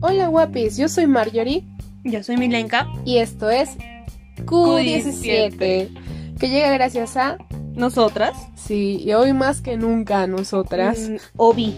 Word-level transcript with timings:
Hola 0.00 0.28
guapis, 0.28 0.76
yo 0.76 0.88
soy 0.88 1.06
Marjorie 1.06 1.64
Yo 2.04 2.22
soy 2.22 2.36
Milenka. 2.36 2.86
y 3.04 3.18
esto 3.18 3.50
es 3.50 3.70
Q17, 4.44 5.88
que 6.38 6.48
llega 6.48 6.70
gracias 6.72 7.16
a, 7.16 7.38
Nosotras. 7.74 8.36
sí, 8.54 9.02
y 9.04 9.12
hoy 9.14 9.32
más 9.32 9.60
que 9.60 9.76
nunca 9.76 10.22
a 10.22 10.26
nosotras, 10.26 11.08
Mm, 11.10 11.16
Obi. 11.36 11.74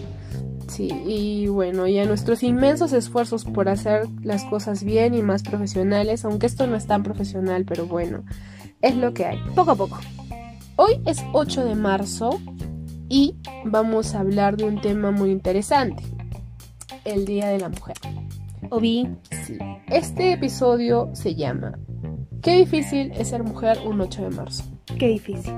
sí, 0.67 0.89
y 1.07 1.47
bueno, 1.47 1.87
y 1.87 1.97
a 1.99 2.05
nuestros 2.05 2.43
inmensos 2.43 2.93
esfuerzos 2.93 3.45
por 3.45 3.69
hacer 3.69 4.07
las 4.21 4.43
cosas 4.45 4.83
bien 4.83 5.13
y 5.15 5.21
más 5.23 5.41
profesionales, 5.43 6.25
aunque 6.25 6.45
esto 6.45 6.67
no 6.67 6.75
es 6.75 6.85
tan 6.85 7.01
profesional, 7.03 7.65
pero 7.65 7.85
bueno, 7.87 8.23
es 8.81 8.95
lo 8.95 9.13
que 9.13 9.25
hay. 9.25 9.39
Poco 9.55 9.71
a 9.71 9.75
poco. 9.75 9.97
Hoy 10.75 11.01
es 11.05 11.23
8 11.33 11.65
de 11.65 11.75
marzo 11.75 12.39
y 13.09 13.35
vamos 13.65 14.15
a 14.15 14.21
hablar 14.21 14.55
de 14.55 14.65
un 14.65 14.79
tema 14.79 15.11
muy 15.11 15.31
interesante, 15.31 16.03
el 17.03 17.25
Día 17.25 17.49
de 17.49 17.59
la 17.59 17.69
Mujer. 17.69 17.97
Obi. 18.69 19.07
Sí. 19.45 19.57
Este 19.87 20.33
episodio 20.33 21.09
se 21.13 21.33
llama 21.33 21.77
Qué 22.41 22.55
difícil 22.57 23.11
es 23.13 23.29
ser 23.29 23.43
mujer 23.43 23.79
un 23.85 23.99
8 23.99 24.21
de 24.21 24.29
marzo. 24.29 24.63
Qué 24.97 25.07
difícil. 25.07 25.53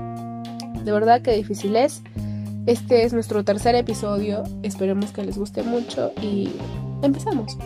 De 0.84 0.90
verdad 0.90 1.22
que 1.22 1.32
difícil 1.32 1.76
es. 1.76 2.02
Este 2.66 3.04
es 3.04 3.12
nuestro 3.12 3.44
tercer 3.44 3.74
episodio. 3.74 4.42
Esperemos 4.62 5.12
que 5.12 5.24
les 5.24 5.36
guste 5.36 5.62
mucho 5.62 6.12
y 6.20 6.50
empezamos. 7.02 7.56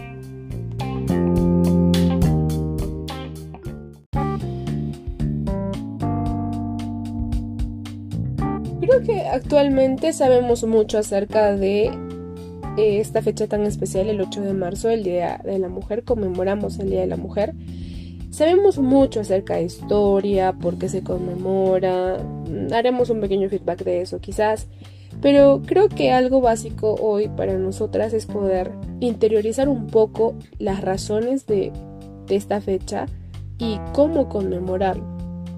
Que 9.06 9.20
actualmente 9.20 10.12
sabemos 10.12 10.64
mucho 10.64 10.98
acerca 10.98 11.54
de 11.54 11.84
eh, 12.76 12.98
esta 12.98 13.22
fecha 13.22 13.46
tan 13.46 13.62
especial, 13.62 14.08
el 14.08 14.20
8 14.20 14.40
de 14.40 14.52
marzo, 14.52 14.90
el 14.90 15.04
Día 15.04 15.40
de 15.44 15.58
la 15.58 15.68
Mujer, 15.68 16.02
conmemoramos 16.02 16.78
el 16.78 16.90
Día 16.90 17.00
de 17.02 17.06
la 17.06 17.16
Mujer. 17.16 17.54
Sabemos 18.30 18.78
mucho 18.78 19.20
acerca 19.20 19.54
de 19.54 19.62
historia, 19.62 20.52
por 20.52 20.76
qué 20.76 20.88
se 20.88 21.02
conmemora, 21.02 22.18
haremos 22.72 23.08
un 23.08 23.20
pequeño 23.20 23.48
feedback 23.48 23.84
de 23.84 24.02
eso 24.02 24.18
quizás, 24.18 24.66
pero 25.22 25.62
creo 25.64 25.88
que 25.88 26.12
algo 26.12 26.40
básico 26.40 26.96
hoy 27.00 27.28
para 27.28 27.56
nosotras 27.56 28.12
es 28.12 28.26
poder 28.26 28.72
interiorizar 29.00 29.68
un 29.68 29.86
poco 29.86 30.34
las 30.58 30.82
razones 30.82 31.46
de, 31.46 31.72
de 32.26 32.36
esta 32.36 32.60
fecha 32.60 33.06
y 33.58 33.78
cómo 33.94 34.28
conmemorar, 34.28 35.00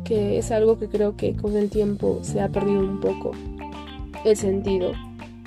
que 0.09 0.39
es 0.39 0.51
algo 0.51 0.79
que 0.79 0.89
creo 0.89 1.17
que 1.17 1.37
con 1.37 1.55
el 1.55 1.69
tiempo 1.69 2.21
se 2.23 2.41
ha 2.41 2.49
perdido 2.49 2.81
un 2.81 2.99
poco 2.99 3.33
el 4.25 4.37
sentido 4.39 4.93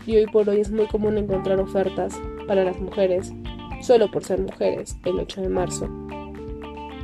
y 0.05 0.17
hoy 0.17 0.27
por 0.27 0.47
hoy 0.47 0.61
es 0.61 0.69
muy 0.69 0.85
común 0.85 1.17
encontrar 1.17 1.59
ofertas 1.59 2.13
para 2.47 2.63
las 2.63 2.79
mujeres 2.79 3.33
solo 3.81 4.11
por 4.11 4.23
ser 4.23 4.39
mujeres 4.39 4.95
el 5.03 5.19
8 5.19 5.41
de 5.41 5.49
marzo. 5.49 5.89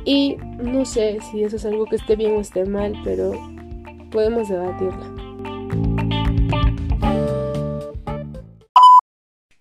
Y 0.04 0.36
no 0.62 0.84
sé 0.84 1.18
si 1.30 1.42
eso 1.42 1.56
es 1.56 1.64
algo 1.64 1.84
que 1.86 1.96
esté 1.96 2.14
bien 2.14 2.36
o 2.36 2.40
esté 2.40 2.64
mal, 2.64 2.92
pero 3.02 3.32
podemos 4.12 4.48
debatirla. 4.48 5.12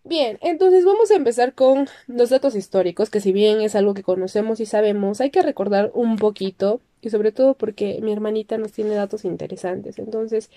Bien, 0.03 0.37
entonces 0.41 0.85
vamos 0.85 1.09
a 1.09 1.15
empezar 1.15 1.53
con 1.53 1.87
los 2.05 2.29
datos 2.29 2.55
históricos, 2.55 3.09
que 3.09 3.21
si 3.21 3.31
bien 3.31 3.61
es 3.61 3.75
algo 3.75 3.95
que 3.95 4.03
conocemos 4.03 4.59
y 4.59 4.67
sabemos, 4.67 5.19
hay 5.19 5.31
que 5.31 5.41
recordar 5.41 5.91
un 5.95 6.15
poquito, 6.17 6.79
y 7.01 7.09
sobre 7.09 7.31
todo 7.31 7.53
porque 7.53 7.99
mi 8.01 8.11
hermanita 8.11 8.57
nos 8.57 8.71
tiene 8.71 8.95
datos 8.95 9.25
interesantes. 9.25 9.99
Entonces, 9.99 10.49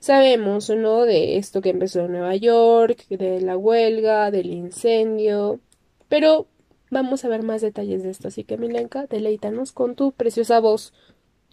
sabemos, 0.00 0.70
¿no? 0.70 1.04
De 1.04 1.36
esto 1.36 1.60
que 1.60 1.70
empezó 1.70 2.00
en 2.04 2.12
Nueva 2.12 2.36
York, 2.36 3.06
de 3.08 3.40
la 3.40 3.56
huelga, 3.56 4.30
del 4.30 4.52
incendio, 4.52 5.60
pero 6.08 6.46
vamos 6.90 7.24
a 7.24 7.28
ver 7.28 7.42
más 7.42 7.62
detalles 7.62 8.02
de 8.02 8.10
esto. 8.10 8.28
Así 8.28 8.44
que, 8.44 8.56
Milenka, 8.56 9.06
deleítanos 9.06 9.72
con 9.72 9.94
tu 9.94 10.12
preciosa 10.12 10.60
voz. 10.60 10.92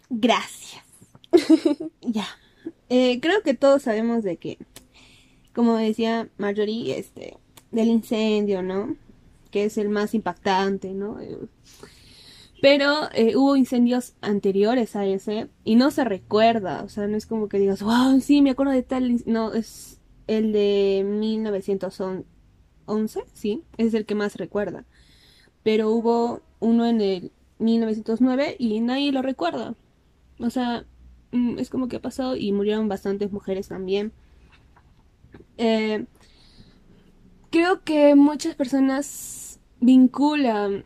Gracias. 0.08 0.84
ya. 2.00 2.26
Eh, 2.88 3.20
creo 3.20 3.42
que 3.42 3.54
todos 3.54 3.82
sabemos 3.82 4.22
de 4.22 4.36
que, 4.36 4.58
como 5.54 5.76
decía 5.76 6.28
Marjorie, 6.38 6.98
este, 6.98 7.36
del 7.72 7.88
incendio, 7.88 8.62
¿no? 8.62 8.96
Que 9.50 9.64
es 9.64 9.76
el 9.76 9.88
más 9.88 10.14
impactante, 10.14 10.92
¿no? 10.94 11.20
Eh, 11.20 11.36
Pero 12.62 13.10
eh, 13.12 13.36
hubo 13.36 13.56
incendios 13.56 14.14
anteriores 14.20 14.96
a 14.96 15.04
ese 15.04 15.48
y 15.64 15.76
no 15.76 15.90
se 15.90 16.04
recuerda, 16.04 16.82
o 16.82 16.88
sea, 16.88 17.06
no 17.06 17.16
es 17.16 17.26
como 17.26 17.48
que 17.48 17.58
digas, 17.58 17.82
wow, 17.82 18.20
sí, 18.20 18.42
me 18.42 18.50
acuerdo 18.50 18.72
de 18.72 18.82
tal, 18.82 19.10
inc-". 19.10 19.26
no, 19.26 19.52
es 19.52 20.00
el 20.26 20.52
de 20.52 21.04
1911, 21.06 23.20
sí, 23.34 23.62
es 23.76 23.94
el 23.94 24.06
que 24.06 24.14
más 24.14 24.36
recuerda. 24.36 24.84
Pero 25.62 25.90
hubo 25.90 26.42
uno 26.60 26.86
en 26.86 27.00
el 27.00 27.32
1909 27.58 28.56
y 28.58 28.80
nadie 28.80 29.12
lo 29.12 29.22
recuerda. 29.22 29.74
O 30.38 30.50
sea, 30.50 30.84
mm, 31.32 31.58
es 31.58 31.70
como 31.70 31.88
que 31.88 31.96
ha 31.96 32.02
pasado 32.02 32.36
y 32.36 32.52
murieron 32.52 32.88
bastantes 32.88 33.32
mujeres 33.32 33.68
también. 33.68 34.12
Eh, 35.58 36.06
creo 37.50 37.82
que 37.84 38.14
muchas 38.14 38.54
personas 38.54 39.60
vinculan 39.80 40.84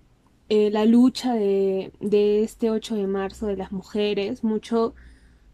eh, 0.50 0.70
la 0.70 0.84
lucha 0.84 1.34
de, 1.34 1.92
de 2.00 2.42
este 2.42 2.70
8 2.70 2.96
de 2.96 3.06
marzo 3.06 3.46
de 3.46 3.56
las 3.56 3.72
mujeres 3.72 4.44
mucho 4.44 4.94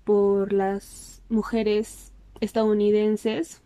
por 0.04 0.52
las 0.54 1.22
mujeres 1.28 2.12
estadounidenses 2.40 3.62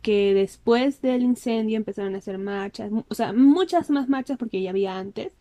que 0.00 0.32
después 0.34 1.02
del 1.02 1.22
incendio 1.22 1.76
empezaron 1.76 2.14
a 2.14 2.18
hacer 2.18 2.38
marchas, 2.38 2.90
o 3.08 3.14
sea, 3.14 3.32
muchas 3.34 3.90
más 3.90 4.08
marchas 4.08 4.38
porque 4.38 4.62
ya 4.62 4.70
había 4.70 4.96
antes, 4.98 5.32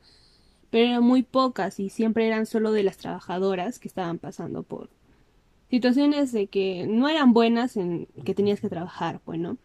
pero 0.69 0.87
eran 0.87 1.03
muy 1.03 1.23
pocas 1.23 1.79
y 1.79 1.89
siempre 1.89 2.27
eran 2.27 2.45
solo 2.45 2.71
de 2.73 2.83
las 2.83 2.97
trabajadoras 2.97 3.79
que 3.79 3.87
estaban 3.87 4.19
pasando 4.19 4.63
por 4.63 4.89
situaciones 5.69 6.33
de 6.33 6.47
que 6.47 6.87
no 6.87 7.07
eran 7.07 7.31
buenas 7.31 7.77
en 7.77 8.07
que 8.25 8.33
tenías 8.35 8.59
que 8.59 8.69
trabajar, 8.69 9.21
bueno. 9.25 9.57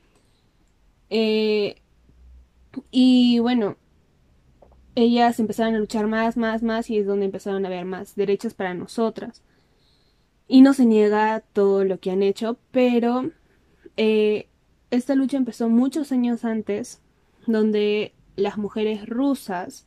Eh, 1.11 1.77
y 2.93 3.41
bueno, 3.41 3.77
ellas 4.95 5.39
empezaron 5.39 5.75
a 5.75 5.79
luchar 5.79 6.07
más, 6.07 6.37
más, 6.37 6.63
más 6.63 6.91
y 6.91 6.99
es 6.99 7.07
donde 7.07 7.27
empezaron 7.27 7.65
a 7.65 7.69
haber 7.69 7.85
más 7.85 8.15
derechos 8.15 8.55
para 8.55 8.75
nosotras. 8.75 9.43
Y 10.49 10.63
no 10.63 10.75
se 10.75 10.85
niega 10.85 11.41
todo 11.53 11.85
lo 11.85 12.01
que 12.01 12.11
han 12.11 12.23
hecho, 12.23 12.59
pero 12.73 13.31
eh, 13.97 14.49
esta 14.91 15.15
lucha 15.15 15.37
empezó 15.37 15.69
muchos 15.69 16.11
años 16.11 16.45
antes, 16.45 17.01
donde 17.47 18.15
las 18.37 18.59
mujeres 18.59 19.07
rusas, 19.07 19.87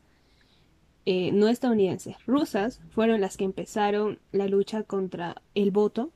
eh, 1.04 1.32
no 1.32 1.48
estadounidenses, 1.48 2.16
rusas, 2.26 2.80
fueron 2.90 3.20
las 3.20 3.36
que 3.36 3.44
empezaron 3.44 4.18
la 4.32 4.48
lucha 4.48 4.82
contra 4.84 5.42
el 5.54 5.70
voto 5.70 6.10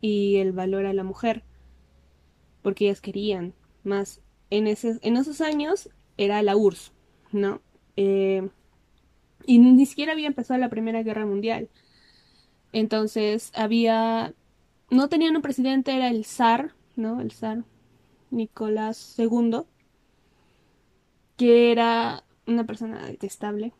y 0.00 0.36
el 0.36 0.52
valor 0.52 0.86
a 0.86 0.92
la 0.92 1.04
mujer, 1.04 1.44
porque 2.62 2.86
ellas 2.86 3.00
querían 3.00 3.54
más. 3.84 4.20
En, 4.50 4.66
ese, 4.66 4.98
en 5.02 5.16
esos 5.16 5.40
años 5.40 5.90
era 6.16 6.42
la 6.42 6.56
URSS, 6.56 6.92
¿no? 7.30 7.60
Eh, 8.02 8.48
y 9.44 9.58
ni 9.58 9.84
siquiera 9.84 10.12
había 10.12 10.26
empezado 10.26 10.58
la 10.58 10.70
Primera 10.70 11.02
Guerra 11.02 11.26
Mundial. 11.26 11.68
Entonces 12.72 13.52
había, 13.54 14.32
no 14.90 15.08
tenían 15.10 15.36
un 15.36 15.42
presidente, 15.42 15.94
era 15.94 16.08
el 16.08 16.24
zar, 16.24 16.72
¿no? 16.96 17.20
El 17.20 17.30
zar 17.30 17.64
Nicolás 18.30 19.14
II, 19.18 19.64
que 21.36 21.72
era 21.72 22.24
una 22.46 22.64
persona 22.64 23.04
detestable, 23.06 23.72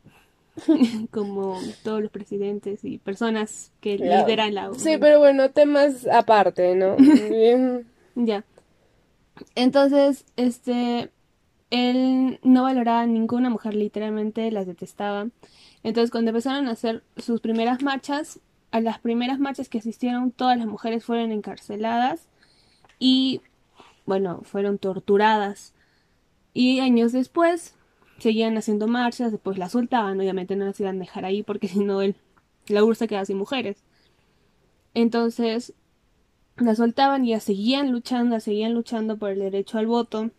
como 1.13 1.59
todos 1.83 2.03
los 2.03 2.11
presidentes 2.11 2.85
y 2.85 2.99
personas 2.99 3.73
que 3.81 3.97
Claro. 3.97 4.27
lideran 4.27 4.55
la 4.55 4.75
Sí, 4.75 4.97
pero 5.01 5.19
bueno, 5.19 5.51
temas 5.51 6.07
aparte, 6.07 6.75
¿no? 6.75 6.97
Bien. 7.31 7.87
Ya. 8.17 8.45
Entonces, 9.55 10.27
este, 10.37 11.11
él 11.71 12.41
no 12.43 12.65
valoraba 12.65 13.03
a 13.03 13.07
ninguna 13.07 13.51
mujer, 13.51 13.75
literalmente 13.75 14.51
las 14.51 14.67
detestaba. 14.67 15.29
Entonces, 15.83 16.11
cuando 16.11 16.31
empezaron 16.31 16.69
a 16.69 16.73
hacer 16.73 17.03
sus 17.17 17.41
primeras 17.41 17.83
marchas, 17.83 18.41
a 18.71 18.81
las 18.81 18.99
primeras 18.99 19.39
marchas 19.39 19.69
que 19.69 19.79
asistieron, 19.79 20.31
todas 20.33 20.59
las 20.59 20.67
mujeres 20.67 21.05
fueron 21.05 21.33
encarceladas 21.33 22.29
y, 22.99 23.41
bueno, 24.07 24.43
fueron 24.43 24.79
torturadas. 24.79 25.75
Y 26.53 26.81
años 26.81 27.13
después, 27.13 27.75
seguían 28.19 28.57
haciendo 28.57 28.87
marchas, 28.87 29.33
después 29.33 29.59
las 29.59 29.73
soltaban, 29.73 30.21
obviamente 30.21 30.57
no 30.57 30.67
las 30.67 30.79
iban 30.81 30.97
a 30.97 31.01
dejar 31.01 31.25
ahí 31.25 31.43
porque 31.43 31.69
si 31.69 31.81
no, 31.81 32.01
la 32.69 32.85
URSS 32.85 32.99
se 32.99 33.09
quedaba 33.09 33.25
sin 33.25 33.39
mujeres. 33.39 33.83
Entonces, 34.95 35.75
la 36.57 36.75
soltaban 36.75 37.25
y 37.25 37.31
ya 37.31 37.41
seguían 37.41 37.93
luchando, 37.93 38.39
seguían 38.41 38.75
luchando 38.75 39.17
por 39.19 39.31
el 39.31 39.39
derecho 39.39 39.79
al 39.79 39.87
voto. 39.87 40.31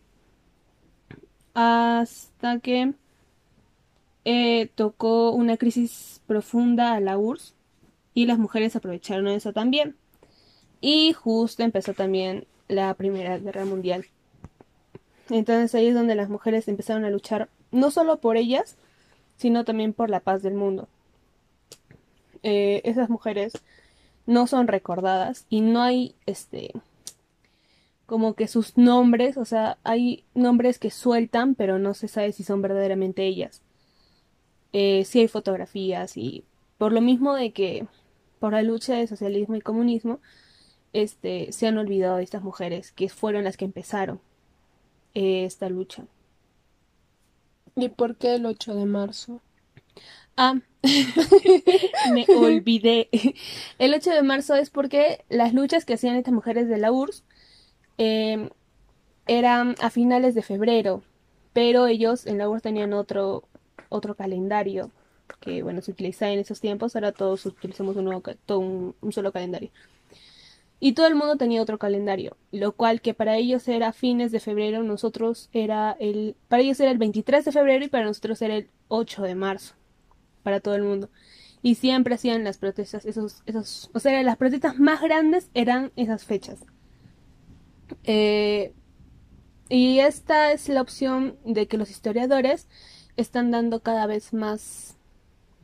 Hasta 1.53 2.59
que 2.59 2.94
eh, 4.24 4.69
tocó 4.75 5.31
una 5.31 5.57
crisis 5.57 6.21
profunda 6.27 6.94
a 6.94 7.00
la 7.00 7.18
URSS 7.18 7.56
y 8.13 8.25
las 8.25 8.38
mujeres 8.39 8.75
aprovecharon 8.75 9.27
eso 9.27 9.53
también. 9.53 9.95
Y 10.80 11.13
justo 11.13 11.63
empezó 11.63 11.94
también 11.94 12.45
la 12.68 12.94
Primera 12.94 13.38
Guerra 13.38 13.65
Mundial. 13.65 14.06
Entonces 15.30 15.74
ahí 15.75 15.88
es 15.88 15.95
donde 15.95 16.15
las 16.15 16.30
mujeres 16.30 16.68
empezaron 16.68 17.06
a 17.06 17.09
luchar 17.09 17.50
no 17.71 17.92
solo 17.92 18.19
por 18.19 18.38
ellas, 18.38 18.75
sino 19.38 19.63
también 19.63 19.94
por 19.94 20.09
la 20.09 20.19
paz 20.19 20.44
del 20.44 20.56
mundo. 20.56 20.88
Eh, 22.44 22.81
esas 22.86 23.09
mujeres 23.09 23.54
no 24.25 24.47
son 24.47 24.68
recordadas 24.68 25.45
y 25.50 25.62
no 25.62 25.81
hay 25.81 26.15
este 26.25 26.71
como 28.11 28.33
que 28.33 28.49
sus 28.49 28.77
nombres, 28.77 29.37
o 29.37 29.45
sea, 29.45 29.77
hay 29.85 30.25
nombres 30.33 30.79
que 30.79 30.91
sueltan, 30.91 31.55
pero 31.55 31.79
no 31.79 31.93
se 31.93 32.09
sabe 32.09 32.33
si 32.33 32.43
son 32.43 32.61
verdaderamente 32.61 33.25
ellas. 33.25 33.61
Eh, 34.73 35.05
sí 35.05 35.21
hay 35.21 35.29
fotografías 35.29 36.17
y 36.17 36.43
por 36.77 36.91
lo 36.91 36.99
mismo 36.99 37.35
de 37.35 37.53
que 37.53 37.87
por 38.37 38.51
la 38.51 38.63
lucha 38.63 38.95
de 38.95 39.07
socialismo 39.07 39.55
y 39.55 39.61
comunismo, 39.61 40.19
este, 40.91 41.53
se 41.53 41.67
han 41.67 41.77
olvidado 41.77 42.17
de 42.17 42.23
estas 42.23 42.43
mujeres 42.43 42.91
que 42.91 43.07
fueron 43.07 43.45
las 43.45 43.55
que 43.55 43.63
empezaron 43.63 44.19
eh, 45.13 45.45
esta 45.45 45.69
lucha. 45.69 46.03
¿Y 47.77 47.87
por 47.87 48.17
qué 48.17 48.35
el 48.35 48.45
8 48.45 48.75
de 48.75 48.85
marzo? 48.87 49.39
Ah, 50.35 50.55
me 52.13 52.25
olvidé. 52.35 53.07
El 53.79 53.93
8 53.93 54.09
de 54.09 54.21
marzo 54.21 54.55
es 54.55 54.69
porque 54.69 55.23
las 55.29 55.53
luchas 55.53 55.85
que 55.85 55.93
hacían 55.93 56.17
estas 56.17 56.33
mujeres 56.33 56.67
de 56.67 56.77
la 56.77 56.91
URSS 56.91 57.23
Em, 57.97 58.49
eran 59.27 59.75
a 59.81 59.89
finales 59.89 60.35
de 60.35 60.41
febrero, 60.41 61.03
pero 61.53 61.88
ellos 61.88 62.25
en 62.25 62.38
la 62.38 62.49
URSS 62.49 62.63
tenían 62.63 62.93
otro, 62.93 63.43
otro 63.89 64.15
calendario 64.15 64.91
que, 65.39 65.63
bueno, 65.63 65.81
se 65.81 65.91
utilizaba 65.91 66.31
en 66.31 66.39
esos 66.39 66.59
tiempos, 66.59 66.95
ahora 66.95 67.11
todos 67.11 67.45
utilizamos 67.45 67.95
un, 67.95 69.11
solo 69.11 69.31
calendario. 69.31 69.71
Y 70.79 70.93
todo 70.93 71.07
el 71.07 71.15
mundo 71.15 71.38
tenía 71.38 71.61
otro 71.61 71.77
calendario, 71.77 72.38
lo 72.51 72.71
cual 72.71 73.01
que 73.01 73.13
para 73.13 73.38
ellos 73.38 73.67
era 73.67 73.94
fines 73.94 74.31
de 74.31 74.39
febrero, 74.39 74.81
nosotros 74.83 75.49
era 75.53 75.95
el, 75.99 76.35
para 76.47 76.63
ellos 76.63 76.79
era 76.79 76.91
el 76.91 76.97
23 76.97 77.45
de 77.45 77.51
febrero 77.51 77.85
y 77.85 77.87
para 77.87 78.05
nosotros 78.05 78.41
era 78.41 78.55
el 78.55 78.69
8 78.87 79.21
de 79.21 79.35
marzo, 79.35 79.75
para 80.44 80.59
todo 80.59 80.75
el 80.75 80.83
mundo. 80.83 81.09
Y 81.61 81.75
siempre 81.75 82.15
hacían 82.15 82.44
las 82.44 82.57
protestas, 82.57 83.05
esos, 83.05 83.44
esos, 83.45 83.91
o 83.94 83.99
sea, 83.99 84.21
las 84.23 84.37
protestas 84.37 84.79
más 84.79 85.01
grandes 85.01 85.51
eran 85.53 85.91
esas 85.95 86.25
fechas. 86.25 86.65
Eh, 88.03 88.73
y 89.69 89.99
esta 89.99 90.51
es 90.51 90.67
la 90.69 90.81
opción 90.81 91.38
de 91.45 91.67
que 91.67 91.77
los 91.77 91.89
historiadores 91.89 92.67
están 93.15 93.51
dando 93.51 93.81
cada 93.81 94.05
vez 94.05 94.33
más, 94.33 94.97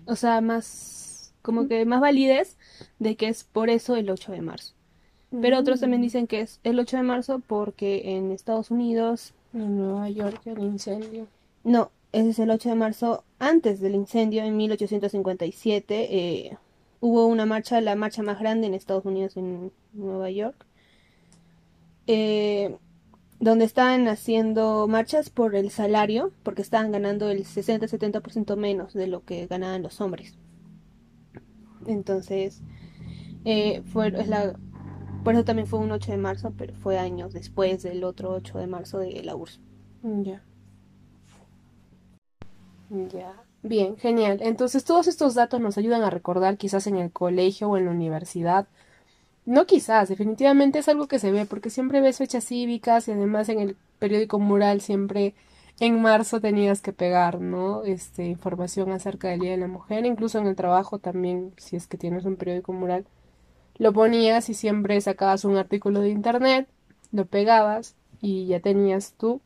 o 0.06 0.15
sea, 0.15 0.39
más, 0.41 1.33
como 1.41 1.68
que 1.68 1.85
más 1.85 2.01
validez 2.01 2.57
de 3.00 3.15
que 3.15 3.27
es 3.27 3.44
por 3.44 3.69
eso 3.69 3.95
el 3.95 4.09
8 4.09 4.31
de 4.31 4.41
marzo. 4.41 4.74
Pero 5.41 5.59
otros 5.59 5.81
también 5.81 6.01
mm. 6.01 6.06
dicen 6.06 6.27
que 6.27 6.41
es 6.41 6.59
el 6.63 6.79
8 6.79 6.97
de 6.97 7.03
marzo 7.03 7.41
porque 7.45 8.15
en 8.15 8.31
Estados 8.31 8.71
Unidos... 8.71 9.33
En 9.53 9.77
Nueva 9.77 10.09
York 10.09 10.41
el 10.45 10.59
incendio. 10.59 11.27
No, 11.63 11.91
ese 12.13 12.30
es 12.30 12.39
el 12.39 12.51
8 12.51 12.69
de 12.69 12.75
marzo 12.75 13.23
antes 13.39 13.81
del 13.81 13.95
incendio 13.95 14.44
en 14.44 14.56
1857. 14.56 16.07
Eh, 16.09 16.57
hubo 17.01 17.25
una 17.25 17.45
marcha, 17.45 17.81
la 17.81 17.95
marcha 17.95 18.23
más 18.23 18.39
grande 18.39 18.68
en 18.68 18.73
Estados 18.73 19.06
Unidos 19.06 19.35
en 19.35 19.71
Nueva 19.94 20.30
York. 20.30 20.67
Eh, 22.07 22.77
donde 23.39 23.65
estaban 23.65 24.07
haciendo 24.07 24.88
marchas 24.88 25.30
por 25.30 25.56
el 25.56 25.69
salario, 25.69 26.31
porque 26.44 26.62
estaban 26.62 26.92
ganando 26.92 27.30
el 27.30 27.45
60-70% 27.45 28.56
menos 28.56 28.94
de 28.94 29.07
lo 29.07 29.24
que 29.24 29.45
ganaban 29.45 29.83
los 29.83 30.01
hombres. 30.01 30.36
Entonces, 31.86 32.63
eh, 33.45 33.83
fue, 33.94 34.07
es 34.07 34.27
la, 34.27 34.57
por 35.24 35.33
eso 35.33 35.45
también 35.45 35.68
fue 35.68 35.80
un 35.80 35.92
8 35.92 36.12
de 36.12 36.18
marzo, 36.18 36.54
pero 36.57 36.74
fue 36.75 36.98
años 36.98 37.33
después 37.33 37.83
del 37.83 38.04
otro 38.04 38.31
8 38.31 38.57
de 38.57 38.68
marzo 38.68 39.00
de 39.00 39.24
la 39.24 39.36
URSS. 39.36 39.59
Ya. 40.24 40.42
Ya. 42.89 43.33
Bien, 43.62 43.98
genial. 43.98 44.39
Entonces 44.42 44.83
todos 44.86 45.07
estos 45.07 45.36
datos 45.36 45.59
nos 45.59 45.77
ayudan 45.77 46.04
a 46.04 46.09
recordar 46.09 46.57
quizás 46.57 46.88
en 46.88 46.95
el 46.95 47.12
colegio 47.12 47.69
o 47.69 47.77
en 47.77 47.86
la 47.86 47.92
universidad 47.92 48.68
no 49.47 49.65
quizás, 49.65 50.09
definitivamente 50.09 50.79
es 50.79 50.89
algo 50.89 51.07
que 51.07 51.19
se 51.19 51.31
ve, 51.31 51.45
porque 51.45 51.69
siempre 51.69 52.01
ves 52.01 52.17
fechas 52.17 52.44
cívicas 52.45 53.07
y 53.07 53.13
además 53.13 53.47
en 53.47 53.61
el 53.61 53.77
periódico 53.97 54.39
mural 54.39 54.81
siempre 54.81 55.35
en 55.79 56.01
marzo 56.01 56.41
tenías 56.41 56.81
que 56.81 56.91
pegar, 56.91 57.39
¿no? 57.39 57.83
Este, 57.83 58.25
información 58.25 58.91
acerca 58.91 59.29
del 59.29 59.39
Día 59.39 59.51
de 59.51 59.57
la 59.57 59.67
Mujer, 59.67 60.05
incluso 60.05 60.38
en 60.38 60.47
el 60.47 60.57
trabajo 60.57 60.99
también, 60.99 61.53
si 61.55 61.77
es 61.77 61.88
que 61.88 61.97
tienes 61.97 62.25
un 62.25 62.35
periódico 62.35 62.73
mural, 62.73 63.05
lo 63.77 63.94
ponías 63.94 64.49
y 64.49 64.53
siempre 64.53 64.99
sacabas 64.99 65.45
un 65.45 65.55
artículo 65.55 66.01
de 66.01 66.09
internet, 66.09 66.67
lo 67.13 67.25
pegabas 67.25 67.95
y 68.19 68.47
ya 68.47 68.59
tenías 68.59 69.13
tú 69.13 69.39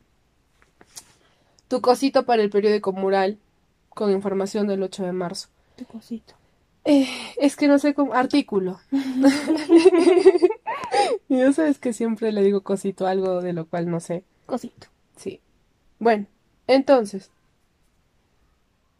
tu 1.68 1.80
cosito 1.80 2.26
para 2.26 2.42
el 2.42 2.50
periódico 2.50 2.92
mural 2.92 3.38
con 3.88 4.10
información 4.10 4.66
del 4.66 4.82
8 4.82 5.04
de 5.04 5.12
marzo. 5.12 5.48
Tu 5.76 5.84
cosito. 5.84 6.34
Eh, 6.84 7.08
es 7.36 7.56
que 7.56 7.68
no 7.68 7.78
sé 7.78 7.94
cómo. 7.94 8.12
Artículo. 8.14 8.80
y 11.28 11.38
yo 11.38 11.52
sabes 11.52 11.78
que 11.78 11.92
siempre 11.92 12.32
le 12.32 12.42
digo 12.42 12.62
cosito, 12.62 13.06
algo 13.06 13.40
de 13.40 13.52
lo 13.52 13.66
cual 13.66 13.88
no 13.90 14.00
sé. 14.00 14.24
Cosito. 14.46 14.88
Sí. 15.16 15.40
Bueno, 15.98 16.26
entonces. 16.66 17.30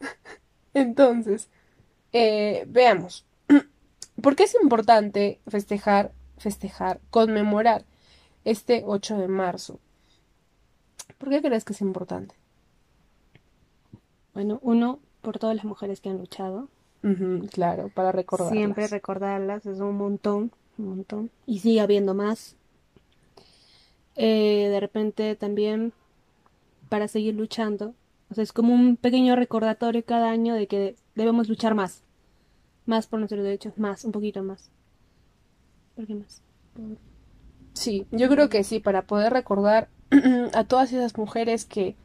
entonces. 0.74 1.48
Eh, 2.12 2.64
veamos. 2.68 3.24
¿Por 4.22 4.36
qué 4.36 4.44
es 4.44 4.54
importante 4.62 5.40
festejar, 5.48 6.12
festejar, 6.38 7.00
conmemorar 7.10 7.84
este 8.44 8.84
8 8.86 9.18
de 9.18 9.28
marzo? 9.28 9.80
¿Por 11.18 11.30
qué 11.30 11.42
crees 11.42 11.64
que 11.64 11.72
es 11.72 11.80
importante? 11.80 12.34
Bueno, 14.34 14.58
uno, 14.62 15.00
por 15.20 15.38
todas 15.38 15.56
las 15.56 15.64
mujeres 15.64 16.00
que 16.00 16.08
han 16.08 16.18
luchado 16.18 16.68
claro, 17.50 17.90
para 17.94 18.12
recordarlas. 18.12 18.56
Siempre 18.56 18.86
recordarlas, 18.88 19.66
es 19.66 19.80
un 19.80 19.96
montón, 19.96 20.52
un 20.78 20.88
montón. 20.88 21.30
Y 21.46 21.58
sigue 21.58 21.80
habiendo 21.80 22.14
más. 22.14 22.56
Eh, 24.14 24.68
de 24.70 24.80
repente 24.80 25.34
también 25.36 25.92
para 26.88 27.08
seguir 27.08 27.34
luchando. 27.34 27.94
O 28.30 28.34
sea, 28.34 28.44
es 28.44 28.52
como 28.52 28.74
un 28.74 28.96
pequeño 28.96 29.36
recordatorio 29.36 30.04
cada 30.04 30.30
año 30.30 30.54
de 30.54 30.66
que 30.66 30.96
debemos 31.14 31.48
luchar 31.48 31.74
más. 31.74 32.02
Más 32.86 33.06
por 33.06 33.18
nuestros 33.18 33.42
derechos, 33.42 33.78
más, 33.78 34.04
un 34.04 34.12
poquito 34.12 34.42
más. 34.42 34.70
¿Por 35.96 36.06
qué 36.06 36.14
más? 36.14 36.42
Sí, 37.74 38.06
yo 38.10 38.28
creo 38.28 38.48
que 38.48 38.64
sí, 38.64 38.80
para 38.80 39.02
poder 39.02 39.32
recordar 39.32 39.88
a 40.54 40.64
todas 40.64 40.92
esas 40.92 41.16
mujeres 41.16 41.64
que, 41.64 41.96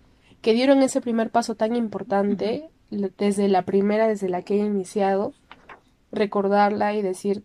que 0.41 0.53
dieron 0.53 0.81
ese 0.81 1.01
primer 1.01 1.29
paso 1.29 1.55
tan 1.55 1.75
importante 1.75 2.69
desde 2.89 3.47
la 3.47 3.63
primera, 3.63 4.07
desde 4.07 4.29
la 4.29 4.41
que 4.41 4.55
he 4.55 4.65
iniciado, 4.65 5.33
recordarla 6.11 6.93
y 6.93 7.01
decir 7.01 7.43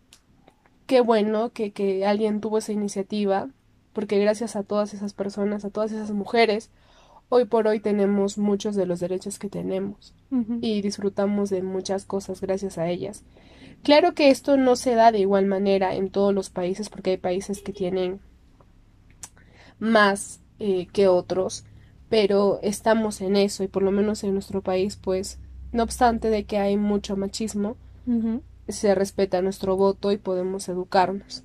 qué 0.87 1.01
bueno 1.01 1.51
que, 1.51 1.73
que 1.73 2.07
alguien 2.07 2.41
tuvo 2.41 2.59
esa 2.59 2.73
iniciativa, 2.73 3.49
porque 3.93 4.19
gracias 4.19 4.57
a 4.57 4.63
todas 4.63 4.95
esas 4.95 5.15
personas, 5.15 5.65
a 5.65 5.71
todas 5.71 5.93
esas 5.93 6.13
mujeres, 6.13 6.71
hoy 7.29 7.47
por 7.47 7.67
hoy 7.67 7.81
tenemos 7.81 8.37
muchos 8.37 8.77
de 8.77 8.85
los 8.85 9.01
derechos 9.01 9.39
que 9.39 9.49
tenemos 9.49 10.15
y 10.61 10.83
disfrutamos 10.83 11.51
de 11.51 11.63
muchas 11.63 12.05
cosas 12.05 12.41
gracias 12.41 12.79
a 12.79 12.89
ellas. 12.89 13.23
Claro 13.83 14.15
que 14.15 14.31
esto 14.31 14.57
no 14.57 14.77
se 14.77 14.95
da 14.95 15.13
de 15.13 15.21
igual 15.21 15.47
manera 15.47 15.95
en 15.95 16.11
todos 16.11 16.35
los 16.35 16.51
países 16.51 16.89
porque 16.89 17.11
hay 17.11 17.17
países 17.17 17.63
que 17.63 17.73
tienen 17.73 18.21
más 19.79 20.41
eh, 20.59 20.89
que 20.93 21.09
otros, 21.09 21.65
pero 22.13 22.59
estamos 22.61 23.23
en 23.23 23.37
eso 23.37 23.65
y 23.65 23.69
por 23.69 23.83
lo 23.83 23.91
menos 23.91 24.23
en 24.23 24.35
nuestro 24.35 24.61
país 24.61 24.97
pues 24.97 25.39
no 25.73 25.83
obstante 25.83 26.29
de 26.29 26.45
que 26.45 26.59
hay 26.59 26.77
mucho 26.77 27.17
machismo 27.17 27.79
se 28.69 28.95
respeta 28.95 29.41
nuestro 29.41 29.77
voto 29.77 30.13
y 30.13 30.19
podemos 30.19 30.69
educarnos. 30.69 31.43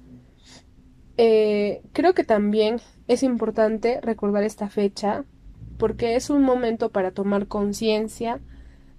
Eh, 1.16 1.84
creo 1.94 2.14
que 2.14 2.26
también 2.26 2.82
es 3.08 3.24
importante 3.24 4.02
recordar 4.02 4.44
esta 4.44 4.68
fecha 4.68 5.24
porque 5.78 6.18
es 6.18 6.30
un 6.30 6.44
momento 6.44 6.90
para 6.90 7.12
tomar 7.12 7.48
conciencia 7.48 8.42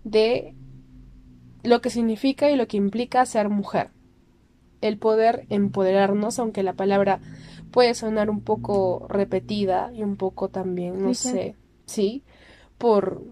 de 0.05 0.55
lo 1.65 1.83
que 1.83 1.91
significa 1.91 2.51
y 2.51 2.57
lo 2.57 2.67
que 2.67 2.79
implica 2.79 3.27
ser 3.27 3.51
mujer 3.51 3.91
el 4.81 4.99
poder 4.99 5.47
empoderarnos 5.49 6.39
aunque 6.39 6.63
la 6.63 6.75
palabra 6.75 7.21
puede 7.71 7.95
sonar 7.95 8.31
un 8.31 8.41
poco 8.41 9.07
repetida 9.09 9.91
y 9.93 10.03
un 10.03 10.17
poco 10.17 10.49
también, 10.49 11.03
no 11.03 11.15
sé, 11.15 11.57
sí, 11.87 12.23
por 12.79 13.23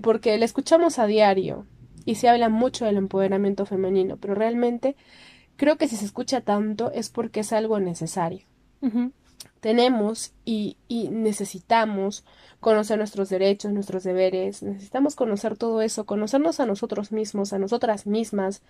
porque 0.00 0.38
la 0.38 0.44
escuchamos 0.44 0.98
a 0.98 1.06
diario 1.06 1.66
y 2.04 2.14
se 2.14 2.28
habla 2.28 2.48
mucho 2.48 2.84
del 2.84 2.96
empoderamiento 2.96 3.66
femenino, 3.66 4.16
pero 4.16 4.34
realmente 4.34 4.96
creo 5.56 5.76
que 5.76 5.88
si 5.88 5.96
se 5.96 6.04
escucha 6.04 6.40
tanto 6.40 6.90
es 6.92 7.10
porque 7.10 7.40
es 7.40 7.52
algo 7.52 7.78
necesario. 7.78 8.46
Tenemos 9.60 10.32
y, 10.44 10.76
y 10.88 11.08
necesitamos 11.08 12.24
conocer 12.58 12.98
nuestros 12.98 13.28
derechos, 13.28 13.72
nuestros 13.72 14.02
deberes, 14.02 14.62
necesitamos 14.62 15.14
conocer 15.14 15.56
todo 15.56 15.82
eso, 15.82 16.04
conocernos 16.04 16.58
a 16.58 16.66
nosotros 16.66 17.12
mismos, 17.12 17.52
a 17.52 17.58
nosotras 17.58 18.06
mismas 18.06 18.62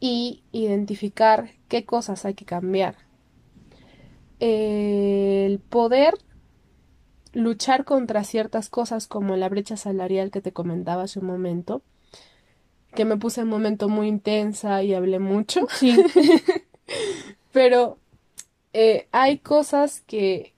y 0.00 0.42
identificar 0.52 1.50
qué 1.68 1.84
cosas 1.84 2.24
hay 2.24 2.34
que 2.34 2.44
cambiar. 2.44 2.96
El 4.40 5.58
poder 5.58 6.14
luchar 7.32 7.84
contra 7.84 8.24
ciertas 8.24 8.68
cosas 8.68 9.06
como 9.06 9.36
la 9.36 9.48
brecha 9.48 9.76
salarial 9.76 10.30
que 10.30 10.40
te 10.40 10.52
comentaba 10.52 11.04
hace 11.04 11.18
un 11.18 11.26
momento, 11.26 11.82
que 12.94 13.04
me 13.04 13.16
puse 13.16 13.40
en 13.40 13.48
un 13.48 13.52
momento 13.52 13.88
muy 13.88 14.08
intensa 14.08 14.82
y 14.82 14.94
hablé 14.94 15.18
mucho. 15.18 15.66
Sí. 15.70 15.96
Pero 17.52 17.98
eh, 18.72 19.08
hay 19.12 19.38
cosas 19.38 20.00
que 20.06 20.54